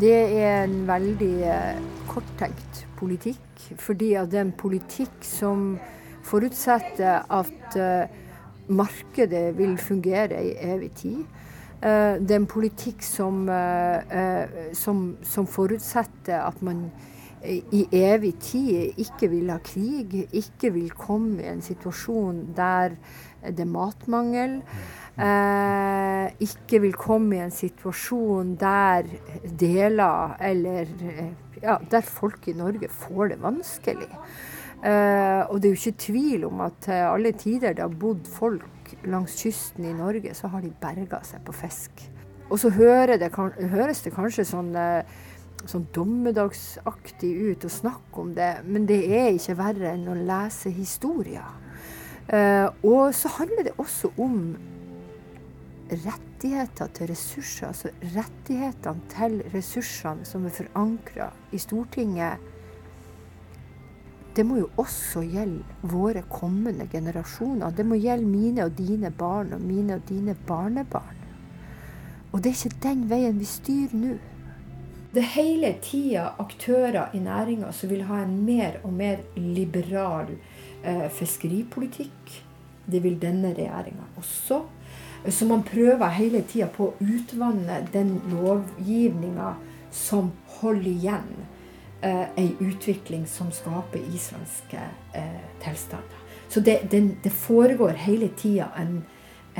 Det 0.00 0.18
er 0.40 0.62
en 0.64 0.78
veldig 0.88 1.34
eh, 1.44 1.80
korttenkt 2.08 2.86
politikk. 3.02 3.40
Fordi 3.78 4.14
det 4.30 4.38
er 4.38 4.46
en 4.46 4.56
politikk 4.56 5.24
som 5.26 5.76
forutsetter 6.26 7.24
at 7.34 7.76
uh, 7.78 8.10
markedet 8.70 9.56
vil 9.58 9.76
fungere 9.78 10.38
i 10.38 10.52
evig 10.70 10.92
tid. 10.98 11.22
Uh, 11.82 12.18
det 12.22 12.30
er 12.30 12.40
en 12.40 12.50
politikk 12.50 13.02
som, 13.02 13.48
som, 14.78 15.00
som, 15.26 15.48
forutsetter 15.50 16.38
at 16.38 16.62
man 16.62 16.84
i 17.42 17.82
evig 17.98 18.36
tid 18.42 18.98
ikke 19.02 19.28
vil 19.32 19.50
ha 19.50 19.58
krig, 19.64 20.14
ikke 20.30 20.70
vil 20.76 20.90
komme 20.94 21.42
i 21.42 21.50
en 21.50 21.62
situasjon 21.64 22.52
der 22.56 22.94
det 23.42 23.64
er 23.64 23.70
matmangel. 23.70 24.60
Eh, 25.18 26.26
ikke 26.46 26.80
vil 26.84 26.94
komme 26.96 27.36
i 27.36 27.44
en 27.44 27.54
situasjon 27.54 28.54
der 28.60 29.08
deler 29.60 30.36
eller 30.40 30.88
ja, 31.62 31.76
der 31.90 32.06
folk 32.06 32.46
i 32.48 32.56
Norge 32.56 32.88
får 32.88 33.34
det 33.34 33.42
vanskelig. 33.42 34.10
Eh, 34.82 35.42
og 35.46 35.60
det 35.60 35.68
er 35.68 35.74
jo 35.74 35.80
ikke 35.80 36.04
tvil 36.06 36.46
om 36.48 36.62
at 36.64 36.80
til 36.86 37.04
alle 37.10 37.34
tider 37.38 37.74
det 37.76 37.84
har 37.84 38.00
bodd 38.00 38.26
folk 38.26 38.94
langs 39.06 39.36
kysten 39.42 39.86
i 39.86 39.94
Norge, 39.94 40.34
så 40.34 40.50
har 40.52 40.62
de 40.62 40.72
berga 40.80 41.22
seg 41.26 41.44
på 41.46 41.54
fisk. 41.54 42.08
Og 42.50 42.58
så 42.60 42.72
hører 42.74 43.16
det, 43.20 43.30
høres 43.72 44.02
det 44.04 44.12
kanskje 44.14 44.44
sånn, 44.48 44.74
eh, 44.76 45.04
sånn 45.70 45.86
dommedagsaktig 45.94 47.32
ut 47.52 47.66
og 47.66 47.72
snakke 47.72 48.22
om 48.22 48.32
det, 48.36 48.52
men 48.66 48.86
det 48.88 49.00
er 49.06 49.32
ikke 49.36 49.58
verre 49.60 49.94
enn 49.94 50.08
å 50.10 50.18
lese 50.18 50.72
historier. 50.74 51.48
Eh, 52.28 52.68
og 52.86 53.14
så 53.16 53.32
handler 53.38 53.68
det 53.68 53.74
også 53.82 54.12
om 54.22 54.54
rettigheter 55.92 56.88
til 56.96 57.10
ressurser, 57.10 57.68
altså 57.68 57.92
rettighetene 58.14 59.10
til 59.12 59.38
ressursene 59.52 60.26
som 60.26 60.46
er 60.48 60.56
forankra 60.56 61.28
i 61.52 61.60
Stortinget, 61.60 62.48
det 64.36 64.46
må 64.48 64.62
jo 64.62 64.68
også 64.80 65.20
gjelde 65.28 65.88
våre 65.92 66.22
kommende 66.32 66.86
generasjoner. 66.88 67.70
Det 67.76 67.84
må 67.84 67.98
gjelde 68.00 68.24
mine 68.26 68.64
og 68.64 68.78
dine 68.78 69.10
barn 69.12 69.52
og 69.52 69.60
mine 69.60 69.98
og 69.98 70.06
dine 70.08 70.34
barnebarn. 70.48 71.18
Og 72.32 72.40
det 72.40 72.52
er 72.52 72.62
ikke 72.62 72.82
den 72.86 73.02
veien 73.10 73.40
vi 73.40 73.48
styrer 73.48 73.98
nå. 73.98 74.14
Det 75.12 75.20
er 75.20 75.34
hele 75.34 75.74
tida 75.84 76.30
aktører 76.40 77.12
i 77.12 77.18
næringa 77.20 77.68
som 77.76 77.90
vil 77.90 78.06
ha 78.08 78.22
en 78.22 78.38
mer 78.46 78.78
og 78.82 78.92
mer 78.96 79.18
liberal 79.36 80.30
eh, 80.84 81.08
fiskeripolitikk. 81.12 82.30
Det 82.86 83.02
vil 83.04 83.18
denne 83.20 83.50
regjeringa 83.52 84.06
også. 84.16 84.62
Så 85.28 85.46
man 85.46 85.62
prøver 85.62 86.08
hele 86.16 86.40
tida 86.48 86.66
på 86.72 86.86
å 86.88 86.94
utvanne 87.04 87.82
den 87.92 88.14
lovgivninga 88.30 89.50
som 89.92 90.30
holder 90.62 90.88
igjen 90.90 91.28
eh, 92.00 92.32
ei 92.40 92.48
utvikling 92.60 93.26
som 93.28 93.50
skaper 93.52 94.00
islandske 94.14 94.80
eh, 95.12 95.42
tilstander. 95.60 96.22
Så 96.48 96.60
det, 96.60 96.78
det, 96.90 97.02
det, 97.24 97.32
foregår 97.32 98.00
hele 98.06 98.30
tida 98.36 98.70
en, 98.80 99.02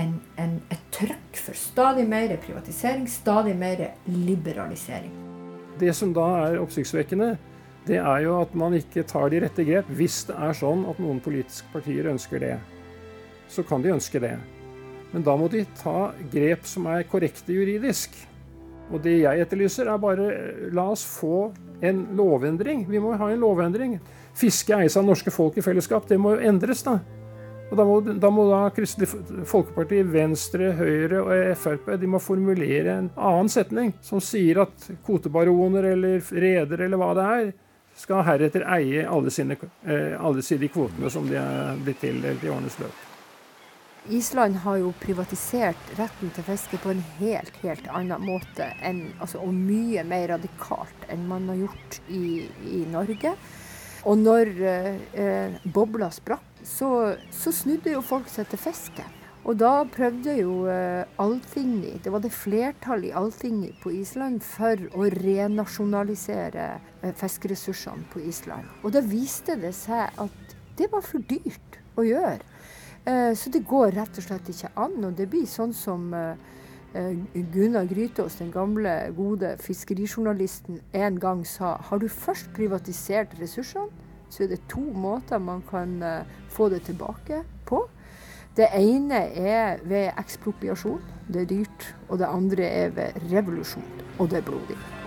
en, 0.01 0.17
en, 0.41 0.57
et 0.73 0.88
trøkk 0.97 1.37
for 1.45 1.61
stadig 1.61 2.09
mer 2.09 2.33
privatisering, 2.41 3.05
stadig 3.09 3.55
mer 3.57 3.85
liberalisering. 4.09 5.32
Det 5.81 5.93
som 5.97 6.13
da 6.15 6.27
er 6.47 6.61
oppsiktsvekkende, 6.61 7.35
det 7.87 7.99
er 7.99 8.25
jo 8.27 8.37
at 8.39 8.53
man 8.55 8.77
ikke 8.79 9.05
tar 9.09 9.33
de 9.33 9.41
rette 9.43 9.65
grep. 9.67 9.89
Hvis 9.91 10.23
det 10.29 10.37
er 10.39 10.57
sånn 10.57 10.85
at 10.91 11.01
noen 11.03 11.23
politiske 11.23 11.71
partier 11.73 12.11
ønsker 12.13 12.43
det, 12.43 12.57
så 13.51 13.65
kan 13.67 13.83
de 13.83 13.95
ønske 13.95 14.21
det. 14.23 14.37
Men 15.13 15.25
da 15.27 15.35
må 15.37 15.49
de 15.53 15.65
ta 15.81 16.13
grep 16.33 16.69
som 16.69 16.87
er 16.93 17.09
korrekte 17.09 17.53
juridisk. 17.53 18.15
Og 18.93 19.03
det 19.05 19.19
jeg 19.23 19.45
etterlyser, 19.45 19.89
er 19.89 20.01
bare 20.01 20.29
la 20.75 20.87
oss 20.93 21.05
få 21.09 21.51
en 21.85 22.05
lovendring. 22.17 22.87
Vi 22.89 23.01
må 23.03 23.17
ha 23.19 23.31
en 23.33 23.43
lovendring. 23.43 23.99
Fiske 24.39 24.77
eies 24.77 24.97
av 24.97 25.05
norske 25.07 25.33
folk 25.35 25.59
i 25.59 25.65
fellesskap. 25.65 26.07
Det 26.09 26.21
må 26.21 26.37
jo 26.37 26.47
endres, 26.53 26.85
da. 26.87 26.99
Og 27.73 27.79
da 27.79 27.85
må, 27.89 27.95
da 28.05 28.29
må 28.29 28.43
da 28.51 28.67
Kristelig 28.77 29.09
Folkeparti, 29.49 30.03
Venstre, 30.05 30.75
Høyre 30.77 31.23
og 31.25 31.55
Frp 31.57 31.87
de 31.97 32.11
må 32.13 32.19
formulere 32.21 32.99
en 32.99 33.09
annen 33.17 33.49
setning 33.49 33.95
som 34.05 34.21
sier 34.21 34.61
at 34.67 34.91
kvotebaroner 35.07 35.89
eller 35.95 36.21
redere 36.37 36.85
eller 36.85 37.01
hva 37.01 37.15
det 37.17 37.25
er, 37.39 37.49
skal 37.97 38.27
heretter 38.29 38.67
eie 38.77 39.07
alle, 39.09 39.33
sine, 39.33 39.57
eh, 39.89 40.13
alle 40.21 40.45
sine 40.45 40.69
kvotene 40.69 41.09
som 41.13 41.25
de 41.29 41.41
er 41.41 41.81
blitt 41.81 42.03
tildelt 42.05 42.45
i 42.45 42.53
årenes 42.53 42.77
løp. 42.83 43.09
Island 44.13 44.61
har 44.67 44.81
jo 44.83 44.93
privatisert 45.01 45.97
retten 45.97 46.33
til 46.37 46.45
fiske 46.45 46.77
på 46.83 46.93
en 46.93 47.03
helt, 47.23 47.57
helt 47.65 47.89
annen 47.89 48.25
måte, 48.27 48.69
enn, 48.85 49.07
altså, 49.17 49.41
og 49.47 49.57
mye 49.57 50.05
mer 50.05 50.29
radikalt 50.35 51.09
enn 51.09 51.25
man 51.31 51.49
har 51.55 51.65
gjort 51.65 52.01
i, 52.13 52.25
i 52.69 52.85
Norge. 52.93 53.33
Og 54.05 54.19
når 54.19 54.57
eh, 54.67 55.61
bobla 55.73 56.11
sprakk, 56.13 56.52
så, 56.64 57.16
så, 57.31 57.53
snudde 57.53 57.92
jo 57.94 58.03
folk 58.05 58.31
seg 58.31 58.48
til 58.51 58.61
fiske. 58.61 59.05
Og 59.42 59.57
da 59.59 59.83
prøvde 59.90 60.37
jo 60.38 60.68
eh, 60.70 61.03
det 62.03 62.12
var 62.14 62.22
det 62.22 62.31
flertallet 62.31 63.09
i 63.11 63.16
Alþingi 63.18 63.72
på 63.83 63.90
Island, 63.90 64.40
for 64.42 64.79
å 64.94 65.09
renasjonalisere 65.11 66.66
eh, 67.03 67.14
fiskeressursene 67.18 68.07
på 68.12 68.22
Island. 68.22 68.68
Og 68.85 68.94
da 68.94 69.03
viste 69.03 69.57
det 69.59 69.75
seg 69.75 70.14
at 70.14 70.57
det 70.79 70.88
var 70.92 71.03
for 71.03 71.18
dyrt 71.27 71.81
å 71.98 72.07
gjøre. 72.07 72.38
Eh, 73.05 73.35
så 73.35 73.51
det 73.51 73.66
går 73.66 73.96
rett 73.98 74.22
og 74.22 74.29
slett 74.29 74.53
ikke 74.55 74.70
an. 74.79 75.01
Og 75.11 75.18
det 75.18 75.27
blir 75.33 75.46
sånn 75.51 75.75
som 75.75 76.12
Gunnar 76.92 77.87
Grytås, 77.88 78.37
den 78.38 78.51
gamle, 78.53 78.92
gode 79.16 79.57
fiskerijournalisten, 79.64 80.83
en 80.92 81.18
gang 81.18 81.40
sa 81.48 81.79
har 81.88 81.98
du 81.98 82.05
først 82.07 82.53
privatisert 82.55 83.33
ressursene, 83.40 83.88
så 84.33 84.47
er 84.47 84.55
det 84.55 84.62
to 84.73 84.81
måter 84.81 85.42
man 85.42 85.61
kan 85.68 85.99
eh, 86.03 86.25
få 86.49 86.71
det 86.73 86.83
tilbake 86.88 87.42
på. 87.68 87.85
Det 88.57 88.68
ene 88.77 89.21
er 89.33 89.85
ved 89.85 90.11
ekspropriasjon, 90.21 91.05
det 91.29 91.45
er 91.45 91.53
dyrt. 91.53 91.87
Og 92.09 92.18
det 92.21 92.29
andre 92.29 92.64
er 92.64 92.90
ved 92.97 93.23
revolusjon, 93.33 94.03
og 94.18 94.31
det 94.31 94.42
er 94.42 94.51
blodig. 94.51 95.02